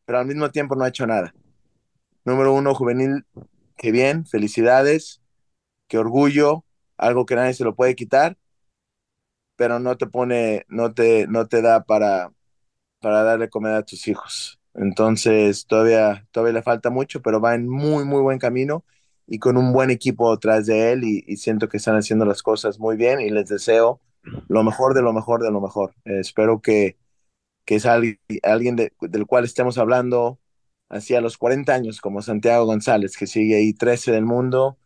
pero 0.06 0.20
al 0.20 0.26
mismo 0.26 0.50
tiempo 0.52 0.76
no 0.76 0.84
ha 0.84 0.90
hecho 0.90 1.08
nada. 1.08 1.34
Número 2.26 2.54
uno, 2.54 2.76
juvenil 2.76 3.26
qué 3.78 3.92
bien, 3.92 4.26
felicidades, 4.26 5.22
qué 5.88 5.98
orgullo, 5.98 6.66
algo 6.98 7.26
que 7.26 7.36
nadie 7.36 7.54
se 7.54 7.64
lo 7.64 7.76
puede 7.76 7.96
quitar, 7.96 8.38
pero 9.56 9.80
no 9.80 9.98
te 9.98 10.08
pone, 10.08 10.66
no 10.70 10.94
te, 10.94 11.28
no 11.28 11.48
te 11.48 11.62
da 11.62 11.84
para, 11.84 12.32
para 13.02 13.24
darle 13.24 13.50
comida 13.50 13.78
a 13.78 13.84
tus 13.84 14.08
hijos. 14.08 14.60
Entonces, 14.74 15.66
todavía, 15.68 16.28
todavía 16.32 16.54
le 16.54 16.64
falta 16.64 16.90
mucho, 16.90 17.22
pero 17.22 17.42
va 17.42 17.56
en 17.56 17.68
muy, 17.68 18.06
muy 18.06 18.22
buen 18.22 18.40
camino 18.40 18.86
y 19.28 19.40
con 19.40 19.58
un 19.58 19.74
buen 19.74 19.90
equipo 19.92 20.32
detrás 20.32 20.66
de 20.68 20.94
él 20.94 21.04
y, 21.04 21.38
siento 21.38 21.70
que 21.70 21.78
están 21.78 21.96
haciendo 21.98 22.26
las 22.26 22.44
cosas 22.44 22.80
muy 22.80 22.98
bien 22.98 23.22
y 23.22 23.30
les 23.30 23.50
deseo 23.50 24.02
lo 24.48 24.64
mejor 24.64 24.94
de 24.94 25.02
lo 25.02 25.14
mejor 25.14 25.44
de 25.44 25.52
lo 25.52 25.62
mejor. 25.62 25.94
espero 26.06 26.62
que, 26.62 26.98
que 27.66 27.76
es 27.76 27.86
alguien, 27.86 28.20
alguien 28.44 28.76
del 28.76 29.26
cual 29.28 29.46
estemos 29.46 29.78
hablando 29.78 30.40
hacia 30.90 31.22
los 31.22 31.38
40 31.38 31.74
años, 31.74 32.02
como 32.02 32.22
Santiago 32.22 32.66
González, 32.66 33.18
que 33.18 33.28
sigue 33.28 33.56
ahí 33.58 33.74
13 33.74 34.12
del 34.12 34.26
mundo, 34.26 34.78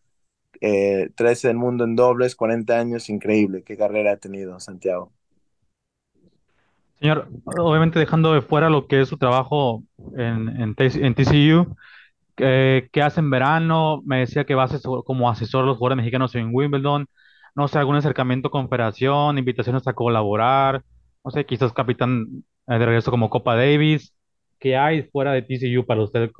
13 0.60 1.08
eh, 1.20 1.48
del 1.48 1.56
mundo 1.56 1.84
en 1.84 1.96
dobles, 1.96 2.36
40 2.36 2.78
años, 2.78 3.08
increíble. 3.10 3.62
Qué 3.64 3.76
carrera 3.76 4.12
ha 4.12 4.16
tenido 4.18 4.58
Santiago. 4.60 5.12
Señor, 6.98 7.28
obviamente 7.44 7.98
dejando 7.98 8.32
de 8.32 8.40
fuera 8.40 8.70
lo 8.70 8.86
que 8.86 9.02
es 9.02 9.08
su 9.08 9.18
trabajo 9.18 9.82
en, 10.16 10.74
en, 10.78 11.14
TCU, 11.14 11.76
¿qué, 12.34 13.02
hace 13.02 13.20
en 13.20 13.30
verano? 13.30 14.02
Me 14.06 14.20
decía 14.20 14.44
que 14.44 14.54
va 14.54 14.64
a 14.64 14.80
como 15.04 15.28
asesor 15.28 15.62
de 15.62 15.68
los 15.68 15.76
jugadores 15.76 15.98
mexicanos 15.98 16.34
en 16.34 16.54
Wimbledon. 16.54 17.06
No 17.54 17.68
sé, 17.68 17.78
algún 17.78 17.96
acercamiento 17.96 18.50
con 18.50 18.68
Federación, 18.68 19.38
invitaciones 19.38 19.86
a 19.86 19.92
colaborar. 19.92 20.84
No 21.22 21.30
sé, 21.30 21.44
quizás 21.44 21.72
capitán 21.72 22.44
eh, 22.66 22.78
de 22.78 22.86
regreso 22.86 23.10
como 23.10 23.28
Copa 23.30 23.56
Davis. 23.56 24.14
¿Qué 24.58 24.76
hay 24.76 25.02
fuera 25.02 25.32
de 25.32 25.42
TCU 25.42 25.84
para 25.84 26.02
usted 26.02 26.30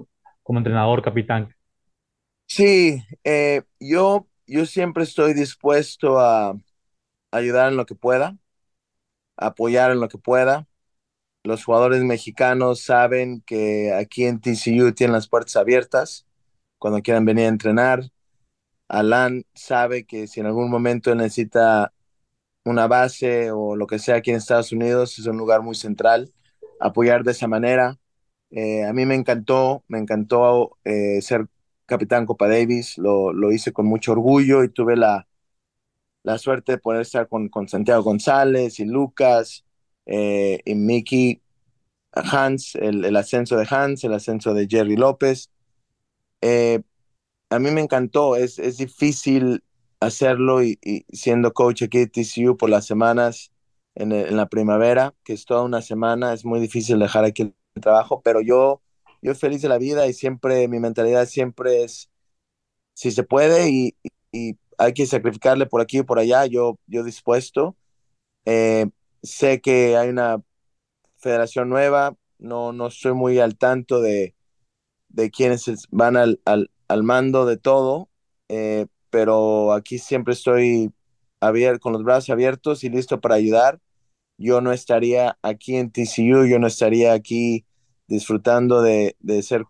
como 0.42 0.58
entrenador, 0.58 1.02
capitán? 1.02 1.54
Sí, 2.46 3.02
eh, 3.24 3.62
yo, 3.78 4.26
yo 4.46 4.64
siempre 4.64 5.04
estoy 5.04 5.34
dispuesto 5.34 6.18
a 6.18 6.54
ayudar 7.30 7.68
en 7.68 7.76
lo 7.76 7.84
que 7.84 7.94
pueda 7.94 8.36
apoyar 9.36 9.90
en 9.92 10.00
lo 10.00 10.08
que 10.08 10.18
pueda. 10.18 10.66
Los 11.44 11.64
jugadores 11.64 12.02
mexicanos 12.04 12.82
saben 12.82 13.42
que 13.46 13.92
aquí 13.94 14.24
en 14.24 14.40
TCU 14.40 14.92
tienen 14.92 15.12
las 15.14 15.28
puertas 15.28 15.56
abiertas 15.56 16.26
cuando 16.78 17.02
quieran 17.02 17.24
venir 17.24 17.46
a 17.46 17.48
entrenar. 17.48 18.10
Alan 18.88 19.44
sabe 19.54 20.04
que 20.06 20.26
si 20.26 20.40
en 20.40 20.46
algún 20.46 20.70
momento 20.70 21.14
necesita 21.14 21.92
una 22.64 22.88
base 22.88 23.50
o 23.52 23.76
lo 23.76 23.86
que 23.86 23.98
sea 23.98 24.16
aquí 24.16 24.30
en 24.30 24.38
Estados 24.38 24.72
Unidos, 24.72 25.18
es 25.18 25.26
un 25.26 25.36
lugar 25.38 25.62
muy 25.62 25.74
central. 25.76 26.32
Apoyar 26.80 27.24
de 27.24 27.32
esa 27.32 27.48
manera. 27.48 27.98
Eh, 28.50 28.84
a 28.84 28.92
mí 28.92 29.06
me 29.06 29.14
encantó, 29.14 29.84
me 29.88 29.98
encantó 29.98 30.78
eh, 30.84 31.20
ser 31.22 31.46
capitán 31.86 32.26
Copa 32.26 32.48
Davis, 32.48 32.98
lo, 32.98 33.32
lo 33.32 33.52
hice 33.52 33.72
con 33.72 33.86
mucho 33.86 34.12
orgullo 34.12 34.64
y 34.64 34.68
tuve 34.68 34.96
la, 34.96 35.28
la 36.26 36.38
suerte 36.38 36.72
de 36.72 36.78
poder 36.78 37.02
estar 37.02 37.28
con, 37.28 37.48
con 37.48 37.68
Santiago 37.68 38.02
González 38.02 38.80
y 38.80 38.84
Lucas 38.84 39.64
eh, 40.06 40.60
y 40.64 40.74
Mickey 40.74 41.40
Hans, 42.10 42.74
el, 42.74 43.14
ascenso 43.14 43.56
de 43.56 43.66
Hans, 43.70 44.02
el 44.02 44.12
ascenso 44.12 44.52
de 44.52 44.66
Jerry 44.68 44.96
López. 44.96 45.52
Eh, 46.40 46.82
a 47.48 47.60
mí 47.60 47.70
me 47.70 47.80
encantó, 47.80 48.34
es, 48.34 48.58
es 48.58 48.78
difícil 48.78 49.62
hacerlo 50.00 50.64
y, 50.64 50.80
siendo 51.12 51.52
coach 51.52 51.84
aquí 51.84 51.98
de 51.98 52.08
TCU 52.08 52.56
por 52.56 52.70
las 52.70 52.86
semanas 52.86 53.52
en, 53.94 54.10
en, 54.10 54.36
la 54.36 54.48
primavera, 54.48 55.14
que 55.22 55.32
es 55.32 55.44
toda 55.44 55.62
una 55.62 55.80
semana, 55.80 56.32
es 56.32 56.44
muy 56.44 56.58
difícil 56.58 56.98
dejar 56.98 57.24
aquí 57.24 57.42
el 57.42 57.54
trabajo, 57.80 58.20
pero 58.24 58.40
yo, 58.40 58.82
yo 59.22 59.32
feliz 59.36 59.62
de 59.62 59.68
la 59.68 59.78
vida 59.78 60.08
y 60.08 60.12
siempre, 60.12 60.66
mi 60.66 60.80
mentalidad 60.80 61.26
siempre 61.26 61.84
es, 61.84 62.10
si 62.94 63.12
se 63.12 63.22
puede 63.22 63.70
y, 63.70 63.96
y 64.32 64.58
hay 64.78 64.92
que 64.94 65.06
sacrificarle 65.06 65.66
por 65.66 65.80
aquí 65.80 65.98
y 65.98 66.02
por 66.02 66.18
allá, 66.18 66.46
yo, 66.46 66.78
yo 66.86 67.04
dispuesto. 67.04 67.76
Eh, 68.46 68.86
sé 69.22 69.60
que 69.60 69.96
hay 69.96 70.08
una 70.10 70.42
federación 71.18 71.68
nueva, 71.68 72.16
no, 72.38 72.72
no 72.72 72.88
estoy 72.88 73.14
muy 73.14 73.38
al 73.38 73.56
tanto 73.58 74.00
de, 74.00 74.34
de 75.08 75.30
quienes 75.30 75.64
van 75.90 76.16
al, 76.16 76.40
al, 76.44 76.70
al 76.88 77.02
mando 77.02 77.46
de 77.46 77.56
todo, 77.56 78.10
eh, 78.48 78.86
pero 79.10 79.72
aquí 79.72 79.98
siempre 79.98 80.34
estoy 80.34 80.92
abierto, 81.40 81.80
con 81.80 81.92
los 81.92 82.04
brazos 82.04 82.30
abiertos 82.30 82.84
y 82.84 82.90
listo 82.90 83.20
para 83.20 83.36
ayudar. 83.36 83.80
Yo 84.38 84.60
no 84.60 84.72
estaría 84.72 85.38
aquí 85.42 85.76
en 85.76 85.90
TCU, 85.90 86.46
yo 86.46 86.58
no 86.58 86.66
estaría 86.66 87.12
aquí 87.12 87.66
disfrutando 88.08 88.82
de, 88.82 89.16
de 89.20 89.42
ser 89.42 89.64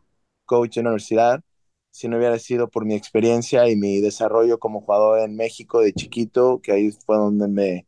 coach 0.46 0.78
en 0.78 0.86
universidad 0.86 1.42
si 1.96 2.09
no 2.09 2.18
hubiera 2.18 2.38
sido 2.38 2.68
por 2.68 2.85
mi 2.85 2.94
experiencia 2.94 3.70
y 3.70 3.74
mi 3.74 4.02
desarrollo 4.02 4.59
como 4.59 4.82
jugador 4.82 5.20
en 5.20 5.35
México 5.35 5.80
de 5.80 5.94
chiquito, 5.94 6.61
que 6.62 6.72
ahí 6.72 6.90
fue 6.92 7.16
donde 7.16 7.48
me, 7.48 7.87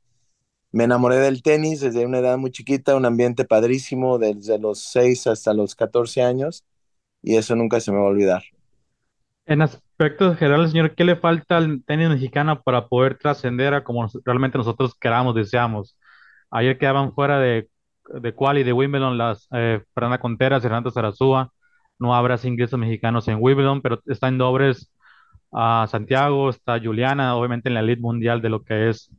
me 0.73 0.85
enamoré 0.85 1.17
del 1.17 1.43
tenis 1.43 1.83
desde 1.83 2.07
una 2.07 2.21
edad 2.21 2.39
muy 2.39 2.51
chiquita, 2.51 2.97
un 2.97 3.05
ambiente 3.05 3.45
padrísimo 3.45 4.17
desde 4.17 4.59
los 4.59 4.79
6 4.79 5.27
hasta 5.27 5.53
los 5.53 5.75
14 5.75 6.23
años 6.23 6.65
y 7.23 7.37
eso 7.37 7.55
nunca 7.55 7.81
se 7.81 7.93
me 7.93 7.99
va 7.99 8.05
a 8.05 8.09
olvidar. 8.09 8.45
En 9.45 9.61
aspectos 9.61 10.39
generales, 10.39 10.71
señor, 10.71 10.95
¿qué 10.95 11.05
le 11.05 11.17
falta 11.17 11.59
al 11.59 11.85
tenis 11.85 12.09
mexicano 12.09 12.63
para 12.63 12.89
poder 12.89 13.19
trascender 13.19 13.75
a 13.75 13.85
como 13.85 14.09
realmente 14.25 14.57
nosotros 14.57 14.95
queramos, 14.95 15.35
deseamos? 15.35 15.99
Ayer 16.51 16.79
quedaban 16.79 17.13
fuera 17.13 17.39
de, 17.39 17.69
de 18.07 18.35
Quali 18.35 18.65
de 18.65 18.73
Wimbledon 18.73 19.19
las 19.19 19.49
eh, 19.53 19.83
Fernanda 19.93 20.19
Conteras, 20.19 20.63
Fernando 20.63 20.91
Zarazúa, 20.91 21.53
no 21.99 22.15
habrá 22.15 22.39
ingresos 22.45 22.79
mexicanos 22.79 23.29
en 23.29 23.39
Wimbledon, 23.41 23.83
pero 23.83 24.01
está 24.07 24.29
en 24.29 24.39
dobles 24.39 24.93
a 25.53 25.87
Santiago, 25.91 26.51
está 26.51 26.81
Juliana, 26.81 27.37
obviamente 27.37 27.69
en 27.69 27.75
la 27.75 27.81
elite 27.81 28.03
mundial 28.03 28.43
de 28.43 28.49
lo 28.51 28.63
que 28.63 28.91
es 28.91 29.11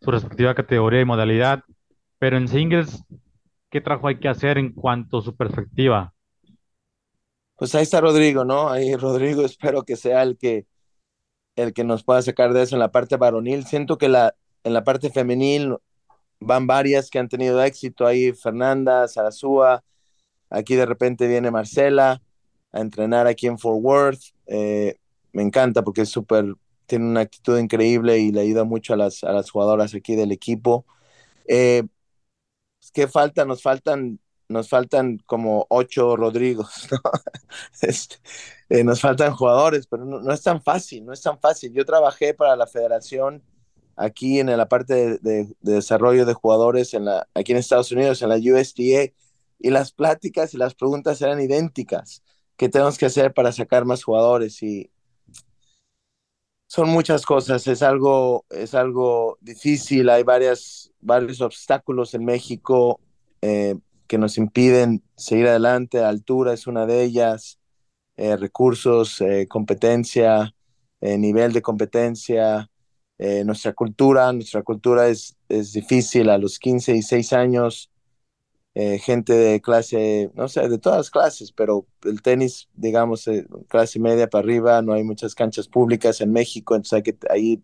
su 0.00 0.10
respectiva 0.10 0.54
categoría 0.54 1.00
y 1.00 1.04
modalidad, 1.04 1.64
pero 2.18 2.36
en 2.36 2.48
singles, 2.48 3.04
¿qué 3.70 3.80
trabajo 3.80 4.08
hay 4.08 4.18
que 4.18 4.28
hacer 4.28 4.58
en 4.58 4.72
cuanto 4.72 5.18
a 5.18 5.22
su 5.22 5.36
perspectiva? 5.36 6.12
Pues 7.56 7.74
ahí 7.74 7.82
está 7.82 8.00
Rodrigo, 8.00 8.44
¿no? 8.44 8.68
Ahí 8.68 8.94
Rodrigo 8.96 9.42
espero 9.44 9.82
que 9.84 9.96
sea 9.96 10.22
el 10.22 10.36
que 10.36 10.66
el 11.56 11.72
que 11.72 11.84
nos 11.84 12.04
pueda 12.04 12.20
sacar 12.22 12.52
de 12.52 12.62
eso 12.62 12.76
en 12.76 12.80
la 12.80 12.92
parte 12.92 13.16
varonil. 13.16 13.64
Siento 13.64 13.96
que 13.98 14.08
la, 14.08 14.34
en 14.62 14.74
la 14.74 14.84
parte 14.84 15.10
femenil 15.10 15.76
van 16.38 16.66
varias 16.66 17.10
que 17.10 17.18
han 17.18 17.28
tenido 17.28 17.62
éxito 17.62 18.06
ahí, 18.06 18.32
Fernanda, 18.32 19.08
Sarazúa, 19.08 19.82
aquí 20.50 20.76
de 20.76 20.86
repente 20.86 21.26
viene 21.26 21.50
Marcela, 21.50 22.22
a 22.76 22.80
entrenar 22.80 23.26
aquí 23.26 23.46
en 23.46 23.58
Fort 23.58 23.80
Worth. 23.82 24.22
Eh, 24.46 24.96
me 25.32 25.42
encanta 25.42 25.82
porque 25.82 26.02
es 26.02 26.10
súper, 26.10 26.54
tiene 26.86 27.06
una 27.06 27.20
actitud 27.20 27.58
increíble 27.58 28.18
y 28.18 28.32
le 28.32 28.42
ayuda 28.42 28.64
mucho 28.64 28.94
a 28.94 28.96
las, 28.96 29.24
a 29.24 29.32
las 29.32 29.50
jugadoras 29.50 29.94
aquí 29.94 30.14
del 30.14 30.32
equipo. 30.32 30.86
Eh, 31.48 31.84
¿Qué 32.92 33.08
falta? 33.08 33.44
Nos 33.44 33.62
faltan, 33.62 34.20
nos 34.48 34.68
faltan 34.68 35.18
como 35.26 35.66
ocho 35.70 36.16
Rodrigos, 36.16 36.88
este, 37.82 38.16
eh, 38.68 38.84
nos 38.84 39.00
faltan 39.00 39.34
jugadores, 39.34 39.86
pero 39.86 40.04
no, 40.04 40.32
es 40.32 40.42
tan 40.42 40.62
fácil, 40.62 41.04
no 41.04 41.12
es 41.12 41.22
tan 41.22 41.38
fácil. 41.40 41.72
Yo 41.72 41.84
trabajé 41.84 42.34
para 42.34 42.56
la 42.56 42.66
federación 42.66 43.42
aquí 43.96 44.40
en 44.40 44.54
la 44.56 44.68
parte 44.68 44.94
de, 44.94 45.18
de, 45.18 45.56
desarrollo 45.60 46.26
de 46.26 46.34
jugadores 46.34 46.94
en 46.94 47.06
la, 47.06 47.26
aquí 47.34 47.52
en 47.52 47.58
Estados 47.58 47.90
Unidos, 47.92 48.22
en 48.22 48.28
la 48.28 48.36
USDA, 48.36 49.12
y 49.58 49.70
las 49.70 49.92
pláticas 49.92 50.54
y 50.54 50.58
las 50.58 50.74
preguntas 50.74 51.20
eran 51.22 51.40
idénticas 51.40 52.22
que 52.56 52.68
tenemos 52.68 52.98
que 52.98 53.06
hacer 53.06 53.32
para 53.34 53.52
sacar 53.52 53.84
más 53.84 54.02
jugadores 54.02 54.62
y 54.62 54.90
son 56.68 56.88
muchas 56.88 57.24
cosas, 57.24 57.66
es 57.68 57.82
algo, 57.82 58.44
es 58.50 58.74
algo 58.74 59.38
difícil, 59.40 60.10
hay 60.10 60.24
varias, 60.24 60.92
varios 61.00 61.40
obstáculos 61.40 62.12
en 62.14 62.24
México 62.24 63.00
eh, 63.40 63.76
que 64.08 64.18
nos 64.18 64.36
impiden 64.36 65.02
seguir 65.16 65.46
adelante, 65.46 66.02
altura 66.02 66.52
es 66.52 66.66
una 66.66 66.86
de 66.86 67.04
ellas, 67.04 67.58
eh, 68.16 68.36
recursos, 68.36 69.20
eh, 69.20 69.46
competencia, 69.48 70.52
nivel 71.00 71.52
de 71.52 71.62
competencia, 71.62 72.68
nuestra 73.44 73.72
cultura, 73.74 74.32
nuestra 74.32 74.62
cultura 74.62 75.06
es, 75.08 75.36
es 75.48 75.72
difícil. 75.72 76.30
A 76.30 76.38
los 76.38 76.58
15 76.58 76.96
y 76.96 77.02
6 77.02 77.32
años, 77.32 77.90
eh, 78.78 78.98
gente 78.98 79.32
de 79.32 79.62
clase, 79.62 80.30
no 80.34 80.48
sé, 80.48 80.68
de 80.68 80.78
todas 80.78 81.10
clases, 81.10 81.50
pero 81.50 81.86
el 82.04 82.20
tenis, 82.20 82.68
digamos, 82.74 83.26
eh, 83.26 83.46
clase 83.68 83.98
media 83.98 84.28
para 84.28 84.44
arriba, 84.44 84.82
no 84.82 84.92
hay 84.92 85.02
muchas 85.02 85.34
canchas 85.34 85.66
públicas 85.66 86.20
en 86.20 86.30
México, 86.30 86.76
entonces 86.76 87.16
ahí 87.30 87.62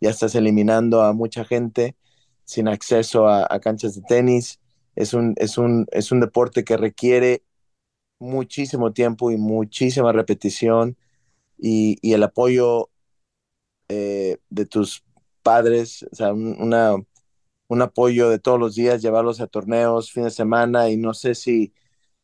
ya 0.00 0.10
estás 0.10 0.36
eliminando 0.36 1.02
a 1.02 1.14
mucha 1.14 1.44
gente 1.44 1.96
sin 2.44 2.68
acceso 2.68 3.26
a, 3.28 3.48
canchas 3.60 3.96
de 3.96 4.02
tenis. 4.02 4.60
Es 4.94 5.14
un, 5.14 5.34
es, 5.38 5.58
un, 5.58 5.86
es 5.90 6.12
un 6.12 6.20
deporte 6.20 6.64
que 6.64 6.76
requiere 6.76 7.42
muchísimo 8.20 8.92
tiempo 8.92 9.32
y 9.32 9.38
muchísima 9.38 10.12
repetición 10.12 10.96
y, 11.58 11.98
y 12.02 12.12
el 12.14 12.22
apoyo 12.22 12.90
eh, 13.88 14.38
de 14.50 14.66
tus 14.66 15.04
padres, 15.42 16.04
o 16.12 16.14
sea, 16.14 16.32
una, 16.32 16.96
un 17.72 17.80
apoyo 17.80 18.28
de 18.28 18.38
todos 18.38 18.60
los 18.60 18.74
días, 18.74 19.00
llevarlos 19.00 19.40
a 19.40 19.46
torneos, 19.46 20.12
fin 20.12 20.24
de 20.24 20.30
semana, 20.30 20.90
y 20.90 20.98
no 20.98 21.14
sé 21.14 21.34
si, 21.34 21.72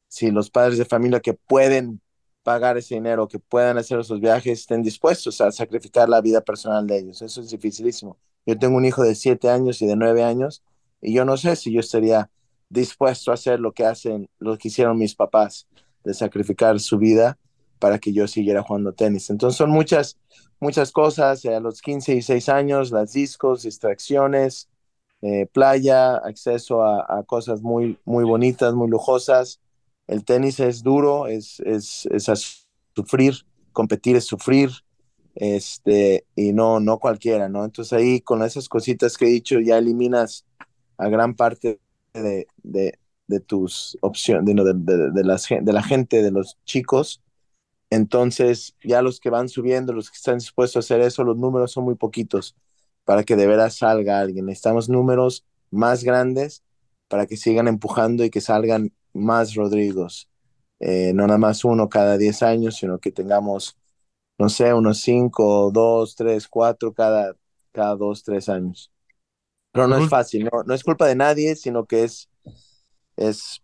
si 0.07 0.31
los 0.31 0.51
padres 0.51 0.77
de 0.77 0.85
familia 0.85 1.21
que 1.21 1.33
pueden 1.33 2.03
pagar 2.43 2.77
ese 2.77 2.97
dinero, 2.97 3.29
que 3.29 3.39
puedan 3.39 3.79
hacer 3.79 3.99
esos 3.99 4.21
viajes, 4.21 4.61
estén 4.61 4.83
dispuestos 4.83 5.41
a 5.41 5.51
sacrificar 5.51 6.07
la 6.07 6.21
vida 6.21 6.43
personal 6.43 6.87
de 6.87 6.99
ellos. 6.99 7.23
Eso 7.23 7.41
es 7.41 7.49
dificilísimo. 7.49 8.19
Yo 8.45 8.59
tengo 8.59 8.77
un 8.77 8.85
hijo 8.85 9.03
de 9.03 9.15
siete 9.15 9.49
años 9.49 9.81
y 9.81 9.87
de 9.87 9.97
nueve 9.97 10.23
años, 10.23 10.63
y 11.01 11.15
yo 11.15 11.25
no 11.25 11.39
sé 11.39 11.57
si 11.57 11.73
yo 11.73 11.81
estaría 11.81 12.31
dispuesto 12.69 13.31
a 13.31 13.35
hacer 13.35 13.59
lo 13.59 13.73
que 13.73 13.87
hacen, 13.87 14.29
lo 14.39 14.59
que 14.59 14.69
hicieron 14.69 14.99
mis 14.99 15.15
papás, 15.15 15.67
de 16.05 16.13
sacrificar 16.13 16.79
su 16.79 16.99
vida 16.99 17.39
para 17.79 17.99
que 17.99 18.13
yo 18.13 18.29
siguiera 18.29 18.63
jugando 18.63 18.93
tenis. 18.93 19.31
Entonces 19.31 19.57
son 19.57 19.71
muchas, 19.71 20.19
muchas 20.61 20.93
cosas, 20.93 21.43
a 21.47 21.59
los 21.61 21.81
15 21.81 22.17
y 22.17 22.21
6 22.21 22.51
años, 22.51 22.91
las 22.91 23.15
discos, 23.15 23.63
distracciones, 23.63 24.68
eh, 25.23 25.47
playa, 25.53 26.17
acceso 26.17 26.85
a, 26.85 27.23
cosas 27.25 27.63
muy, 27.63 27.99
muy 28.05 28.25
bonitas, 28.25 28.75
muy 28.75 28.89
lujosas. 28.89 29.61
El 30.07 30.25
tenis 30.25 30.61
es 30.61 30.83
duro, 30.83 31.27
es, 31.27 31.61
es, 31.61 32.07
es 32.07 32.69
sufrir, 32.95 33.35
competir 33.73 34.17
es 34.17 34.25
sufrir, 34.25 34.71
este, 35.35 36.25
y 36.35 36.53
no, 36.53 36.81
no 36.81 36.99
cualquiera, 36.99 37.49
¿no? 37.49 37.65
Entonces 37.65 37.93
ahí 37.93 38.21
con 38.21 38.43
esas 38.43 38.69
cositas 38.69 39.17
que 39.17 39.27
he 39.27 39.29
dicho 39.31 39.61
ya 39.61 39.79
eliminas 39.79 40.45
a 40.97 41.09
gran 41.09 41.35
parte 41.35 41.81
de, 42.15 42.47
de, 42.63 42.99
de 43.27 43.41
tus 43.41 43.99
opciones, 44.01 44.45
de, 44.57 44.75
de, 45.13 45.25
las, 45.25 45.49
de 45.49 45.73
la 45.73 45.83
gente, 45.83 46.23
de 46.23 46.31
los 46.31 46.59
chicos. 46.65 47.23
Entonces 47.91 48.77
ya 48.83 49.03
los 49.03 49.21
que 49.21 49.31
van 49.31 49.49
subiendo, 49.49 49.93
los 49.93 50.11
que 50.11 50.17
están 50.17 50.39
dispuestos 50.39 50.77
a 50.77 50.81
hacer 50.81 51.01
eso, 51.07 51.25
los 51.25 51.37
números 51.37 51.73
son 51.73 51.85
muy 51.85 51.95
poquitos 51.95 52.57
para 53.09 53.25
que 53.25 53.37
de 53.37 53.47
veras 53.47 53.79
salga 53.79 54.21
alguien. 54.21 54.45
Necesitamos 54.45 54.91
números 54.91 55.47
más 55.71 56.05
grandes 56.05 56.63
para 57.09 57.27
que 57.27 57.39
sigan 57.39 57.67
empujando 57.67 58.23
y 58.23 58.29
que 58.29 58.43
salgan 58.43 58.93
más 59.15 59.55
Rodrigos. 59.55 60.29
Eh, 60.79 61.13
no 61.15 61.27
nada 61.27 61.39
más 61.39 61.65
uno 61.65 61.89
cada 61.89 62.19
10 62.19 62.43
años, 62.43 62.77
sino 62.77 62.99
que 62.99 63.11
tengamos 63.11 63.79
no 64.39 64.51
sé, 64.51 64.75
unos 64.75 65.01
cinco, 65.01 65.71
dos, 65.73 66.17
tres, 66.17 66.47
cuatro 66.49 66.93
cada, 66.93 67.35
cada 67.73 67.97
dos, 67.97 68.23
tres 68.25 68.51
años. 68.51 68.93
Pero 69.73 69.89
no 69.89 69.97
es 69.97 70.07
fácil, 70.09 70.45
no, 70.53 70.65
no 70.65 70.75
es 70.75 70.85
culpa 70.85 71.07
de 71.07 71.17
nadie, 71.17 71.57
sino 71.57 71.87
que 71.87 72.05
es, 72.05 72.29
es, 73.17 73.63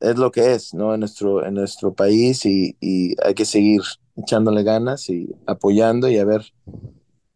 es 0.00 0.16
lo 0.18 0.30
que 0.32 0.54
es, 0.54 0.74
¿no? 0.74 0.94
En 0.94 1.00
nuestro, 1.00 1.46
en 1.46 1.54
nuestro 1.54 1.94
país 1.94 2.46
y, 2.46 2.76
y 2.80 3.16
hay 3.24 3.34
que 3.34 3.46
seguir 3.46 3.82
echándole 4.16 4.64
ganas 4.64 5.10
y 5.10 5.28
apoyando 5.46 6.08
y 6.10 6.18
a 6.18 6.24
ver, 6.26 6.42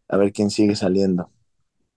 a 0.09 0.17
ver 0.17 0.33
quién 0.33 0.49
sigue 0.51 0.75
saliendo. 0.75 1.31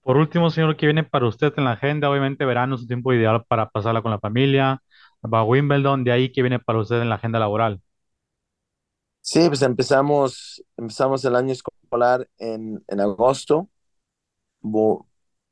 Por 0.03 0.17
último, 0.17 0.51
señor, 0.51 0.77
¿qué 0.77 0.87
viene 0.87 1.05
para 1.05 1.27
usted 1.29 1.53
en 1.57 1.65
la 1.65 1.73
agenda? 1.73 2.11
Obviamente 2.11 2.45
verano 2.45 2.75
es 2.75 2.83
un 2.83 2.87
tiempo 2.89 3.13
ideal 3.13 3.45
para 3.49 3.71
pasarla 3.71 4.03
con 4.03 4.11
la 4.11 4.19
familia. 4.19 4.83
Va 5.23 5.41
a 5.41 5.45
Wimbledon, 5.45 6.05
de 6.05 6.13
ahí, 6.13 6.33
¿qué 6.33 6.43
viene 6.43 6.59
para 6.59 6.81
usted 6.81 7.01
en 7.03 7.09
la 7.11 7.17
agenda 7.17 7.39
laboral? 7.39 7.81
Sí, 9.23 9.47
pues 9.49 9.63
empezamos, 9.63 10.65
empezamos 10.77 11.25
el 11.25 11.37
año 11.37 11.53
escolar 11.53 12.29
en, 12.39 12.83
en 12.89 13.01
agosto. 13.01 13.69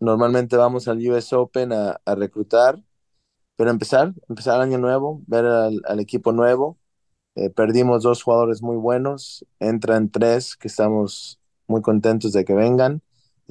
normalmente 0.01 0.57
vamos 0.57 0.89
al 0.89 0.99
US 1.11 1.35
Open 1.37 1.73
a, 1.73 2.01
a, 2.05 2.15
reclutar, 2.15 2.83
pero 3.57 3.71
empezar, 3.71 4.15
empezar 4.29 4.57
el 4.57 4.63
año 4.63 4.79
nuevo, 4.79 5.23
ver 5.27 5.47
al, 5.47 5.83
al 5.87 6.01
equipo 6.01 6.33
nuevo. 6.33 6.79
Eh, 7.37 7.51
perdimos 7.51 8.03
dos 8.05 8.23
jugadores 8.23 8.63
muy 8.63 8.77
buenos, 8.77 9.47
entran 9.61 10.11
tres 10.11 10.57
que 10.57 10.69
estamos 10.69 11.41
muy 11.69 11.83
contentos 11.83 12.33
de 12.33 12.45
que 12.45 12.55
vengan. 12.55 13.03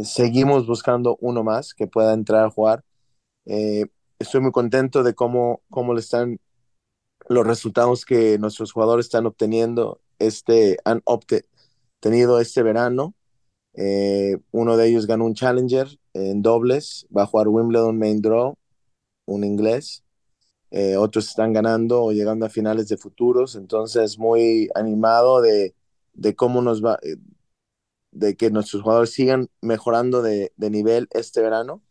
Seguimos 0.03 0.67
buscando 0.67 1.17
uno 1.21 1.43
más 1.43 1.73
que 1.73 1.87
pueda 1.87 2.13
entrar 2.13 2.45
a 2.45 2.51
jugar. 2.51 2.83
Eh, 3.45 3.85
estoy 4.19 4.41
muy 4.41 4.51
contento 4.51 5.03
de 5.03 5.15
cómo, 5.15 5.61
cómo 5.69 5.93
le 5.93 6.01
están 6.01 6.39
los 7.29 7.45
resultados 7.45 8.05
que 8.05 8.37
nuestros 8.37 8.71
jugadores 8.71 9.07
están 9.07 9.25
obteniendo 9.25 9.99
este, 10.19 10.77
han 10.85 11.01
obtenido 11.05 12.39
este 12.39 12.63
verano. 12.63 13.15
Eh, 13.73 14.37
uno 14.51 14.77
de 14.77 14.87
ellos 14.87 15.07
ganó 15.07 15.25
un 15.25 15.33
Challenger 15.33 15.87
en 16.13 16.41
dobles, 16.41 17.07
va 17.15 17.23
a 17.23 17.27
jugar 17.27 17.47
Wimbledon 17.47 17.97
Main 17.97 18.21
Draw, 18.21 18.55
un 19.25 19.43
inglés. 19.43 20.03
Eh, 20.71 20.97
otros 20.97 21.29
están 21.29 21.53
ganando 21.53 22.03
o 22.03 22.11
llegando 22.11 22.45
a 22.45 22.49
finales 22.49 22.89
de 22.89 22.97
futuros, 22.97 23.55
entonces 23.55 24.19
muy 24.19 24.69
animado 24.75 25.41
de, 25.41 25.73
de 26.13 26.35
cómo 26.35 26.61
nos 26.61 26.83
va, 26.83 26.99
de 28.17 28.35
que 28.35 28.51
nuestros 28.51 28.81
jugadores 28.81 29.11
sigan 29.11 29.49
mejorando 29.61 30.21
de, 30.21 30.51
nivel 30.57 31.07
este 31.11 31.41
verano 31.41 31.83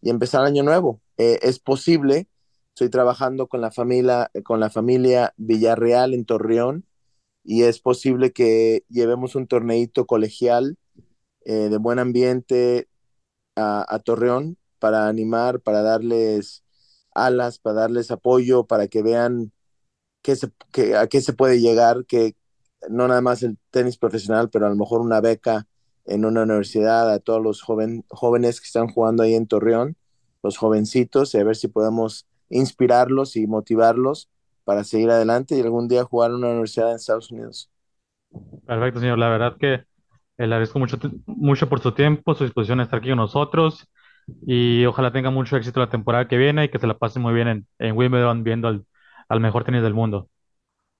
y 0.00 0.10
empezar 0.10 0.44
año 0.44 0.62
nuevo. 0.62 1.00
es 1.16 1.58
posible, 1.58 2.28
estoy 2.68 2.90
trabajando 2.90 3.46
con 3.46 3.60
la 3.60 3.70
familia, 3.70 4.30
con 4.44 4.60
la 4.60 4.70
familia 4.70 5.34
Villarreal 5.36 6.14
en 6.14 6.24
Torreón, 6.24 6.86
y 7.44 7.62
es 7.64 7.78
posible 7.80 8.32
que 8.32 8.84
llevemos 8.88 9.34
un 9.34 9.46
torneito 9.46 10.06
colegial 10.06 10.78
eh, 11.44 11.68
de 11.68 11.76
buen 11.76 11.98
ambiente 11.98 12.88
a, 13.56 14.00
Torreón 14.04 14.56
para 14.78 15.08
animar, 15.08 15.60
para 15.60 15.82
darles 15.82 16.64
alas, 17.14 17.58
para 17.58 17.82
darles 17.82 18.10
apoyo, 18.10 18.66
para 18.66 18.88
que 18.88 19.02
vean 19.02 19.52
qué 20.22 20.36
se, 20.36 20.50
a 20.96 21.06
qué 21.06 21.20
se 21.20 21.34
puede 21.34 21.60
llegar, 21.60 22.06
que 22.06 22.34
no 22.88 23.08
nada 23.08 23.20
más 23.20 23.42
el 23.42 23.58
tenis 23.70 23.98
profesional, 23.98 24.50
pero 24.50 24.66
a 24.66 24.70
lo 24.70 24.76
mejor 24.76 25.00
una 25.00 25.20
beca 25.20 25.68
en 26.06 26.24
una 26.24 26.42
universidad 26.42 27.10
a 27.12 27.18
todos 27.20 27.42
los 27.42 27.62
joven, 27.62 28.04
jóvenes 28.08 28.60
que 28.60 28.66
están 28.66 28.88
jugando 28.88 29.22
ahí 29.22 29.34
en 29.34 29.46
Torreón, 29.46 29.96
los 30.42 30.56
jovencitos, 30.58 31.34
y 31.34 31.38
a 31.38 31.44
ver 31.44 31.56
si 31.56 31.68
podemos 31.68 32.26
inspirarlos 32.50 33.36
y 33.36 33.46
motivarlos 33.46 34.30
para 34.64 34.84
seguir 34.84 35.10
adelante 35.10 35.56
y 35.56 35.60
algún 35.62 35.88
día 35.88 36.04
jugar 36.04 36.30
en 36.30 36.36
una 36.38 36.50
universidad 36.50 36.90
en 36.90 36.96
Estados 36.96 37.30
Unidos. 37.30 37.70
Perfecto, 38.66 39.00
señor. 39.00 39.18
La 39.18 39.28
verdad 39.28 39.56
que 39.58 39.74
eh, 39.74 39.84
le 40.38 40.44
agradezco 40.44 40.78
mucho, 40.78 40.98
mucho 41.26 41.68
por 41.68 41.80
su 41.80 41.92
tiempo, 41.92 42.34
su 42.34 42.44
disposición 42.44 42.80
a 42.80 42.84
estar 42.84 42.98
aquí 43.00 43.08
con 43.10 43.18
nosotros 43.18 43.88
y 44.46 44.84
ojalá 44.86 45.12
tenga 45.12 45.30
mucho 45.30 45.56
éxito 45.56 45.80
la 45.80 45.90
temporada 45.90 46.28
que 46.28 46.36
viene 46.38 46.64
y 46.64 46.68
que 46.70 46.78
se 46.78 46.86
la 46.86 46.98
pase 46.98 47.20
muy 47.20 47.34
bien 47.34 47.48
en, 47.48 47.66
en 47.78 47.96
Wimbledon 47.96 48.42
viendo 48.44 48.68
al, 48.68 48.86
al 49.28 49.40
mejor 49.40 49.64
tenis 49.64 49.82
del 49.82 49.94
mundo. 49.94 50.30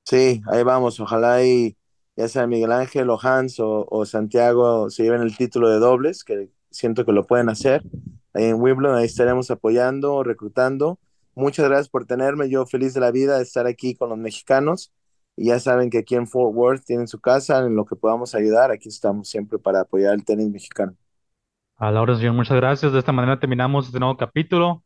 Sí, 0.04 0.42
ahí 0.50 0.62
vamos. 0.62 1.00
Ojalá 1.00 1.44
y 1.44 1.76
ya 2.16 2.29
sea 2.29 2.46
Miguel 2.46 2.72
Ángel 2.72 3.11
o 3.11 3.18
Hans 3.20 3.61
o, 3.61 3.87
o 3.90 4.07
Santiago 4.07 4.90
se 4.90 5.03
lleven 5.03 5.22
el 5.22 5.37
título 5.37 5.68
de 5.68 5.79
dobles, 5.79 6.24
que 6.24 6.50
siento 6.70 7.05
que 7.05 7.12
lo 7.12 7.27
pueden 7.27 7.48
hacer. 7.48 7.83
Ahí 8.33 8.44
en 8.44 8.61
Wimbledon, 8.61 8.96
ahí 8.96 9.07
estaremos 9.07 9.50
apoyando, 9.50 10.22
reclutando 10.22 10.98
Muchas 11.37 11.66
gracias 11.66 11.88
por 11.88 12.07
tenerme. 12.07 12.48
Yo 12.48 12.64
feliz 12.64 12.94
de 12.94 13.00
la 13.00 13.11
vida 13.11 13.37
de 13.37 13.42
estar 13.42 13.66
aquí 13.66 13.94
con 13.96 14.09
los 14.09 14.18
mexicanos. 14.18 14.92
Y 15.37 15.46
ya 15.46 15.59
saben 15.59 15.90
que 15.90 15.98
aquí 15.98 16.14
en 16.14 16.29
Fort 16.29 16.55
Worth 16.55 16.85
tienen 16.85 17.09
su 17.09 17.20
casa, 17.20 17.59
en 17.66 17.74
lo 17.74 17.85
que 17.85 17.96
podamos 17.96 18.37
ayudar. 18.37 18.70
Aquí 18.70 18.88
estamos 18.88 19.29
siempre 19.29 19.59
para 19.59 19.81
apoyar 19.81 20.14
el 20.14 20.24
tenis 20.24 20.48
mexicano. 20.48 20.94
A 21.77 21.90
la 21.90 22.00
hora, 22.03 22.14
señor, 22.14 22.35
muchas 22.35 22.57
gracias. 22.57 22.92
De 22.92 23.00
esta 23.00 23.11
manera 23.11 23.40
terminamos 23.40 23.87
este 23.87 23.98
nuevo 23.98 24.16
capítulo. 24.16 24.85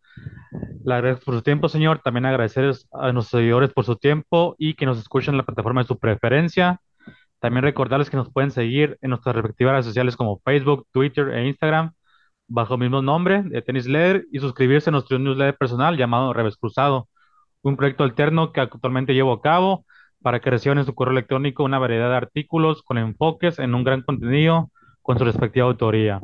Le 0.83 0.95
agradezco 0.95 1.27
por 1.27 1.35
su 1.35 1.43
tiempo, 1.43 1.69
señor. 1.69 2.01
También 2.03 2.25
agradecer 2.25 2.73
a 2.93 3.13
nuestros 3.13 3.41
seguidores 3.41 3.71
por 3.75 3.85
su 3.85 3.97
tiempo 3.97 4.57
y 4.57 4.73
que 4.73 4.87
nos 4.87 4.99
escuchen 4.99 5.35
en 5.35 5.39
la 5.39 5.45
plataforma 5.45 5.83
de 5.83 5.87
su 5.87 5.99
preferencia. 5.99 6.81
También 7.41 7.63
recordarles 7.63 8.11
que 8.11 8.17
nos 8.17 8.33
pueden 8.33 8.51
seguir 8.51 8.99
en 9.01 9.11
nuestras 9.11 9.37
respectivas 9.37 9.73
redes 9.73 9.87
sociales 9.87 10.17
como 10.17 10.41
Facebook, 10.45 10.87
Twitter 10.93 11.29
e 11.31 11.47
Instagram 11.47 11.93
bajo 12.49 12.75
el 12.75 12.81
mismo 12.81 13.03
nombre 13.03 13.43
de 13.43 13.63
Tenis 13.63 13.87
Leer 13.87 14.27
y 14.33 14.41
suscribirse 14.41 14.91
a 14.91 14.93
nuestro 14.93 15.19
newsletter 15.19 15.57
personal 15.57 15.97
llamado 15.97 16.33
Revés 16.33 16.57
Cruzado, 16.57 17.09
un 17.63 17.77
proyecto 17.77 18.05
alterno 18.05 18.53
que 18.53 18.61
actualmente 18.61 19.15
llevo 19.15 19.33
a 19.33 19.43
cabo 19.43 19.85
para 20.23 20.41
que 20.41 20.51
reciban 20.51 20.79
en 20.79 20.85
su 20.85 20.95
correo 20.95 21.13
electrónico 21.13 21.63
una 21.63 21.79
variedad 21.79 22.09
de 22.09 22.17
artículos 22.17 22.83
con 22.83 22.99
enfoques 22.99 23.59
en 23.59 23.75
un 23.75 23.85
gran 23.85 24.03
contenido 24.03 24.71
con 25.03 25.19
su 25.19 25.25
respectiva 25.25 25.67
autoría. 25.67 26.21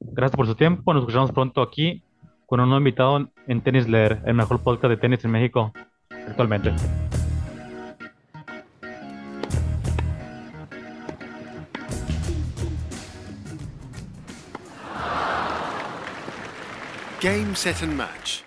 Gracias 0.00 0.36
por 0.36 0.46
su 0.46 0.54
tiempo, 0.54 0.92
nos 0.92 1.02
escuchamos 1.02 1.32
pronto 1.32 1.62
aquí 1.62 2.02
con 2.46 2.60
un 2.60 2.68
nuevo 2.68 2.80
invitado 2.80 3.30
en 3.46 3.60
Tenis 3.62 3.88
Leer, 3.88 4.20
el 4.26 4.34
mejor 4.34 4.60
podcast 4.60 4.90
de 4.90 4.96
tenis 4.96 5.24
en 5.24 5.30
México 5.30 5.72
actualmente. 6.10 6.72
Game, 17.20 17.56
set 17.56 17.82
and 17.82 17.96
match. 17.96 18.44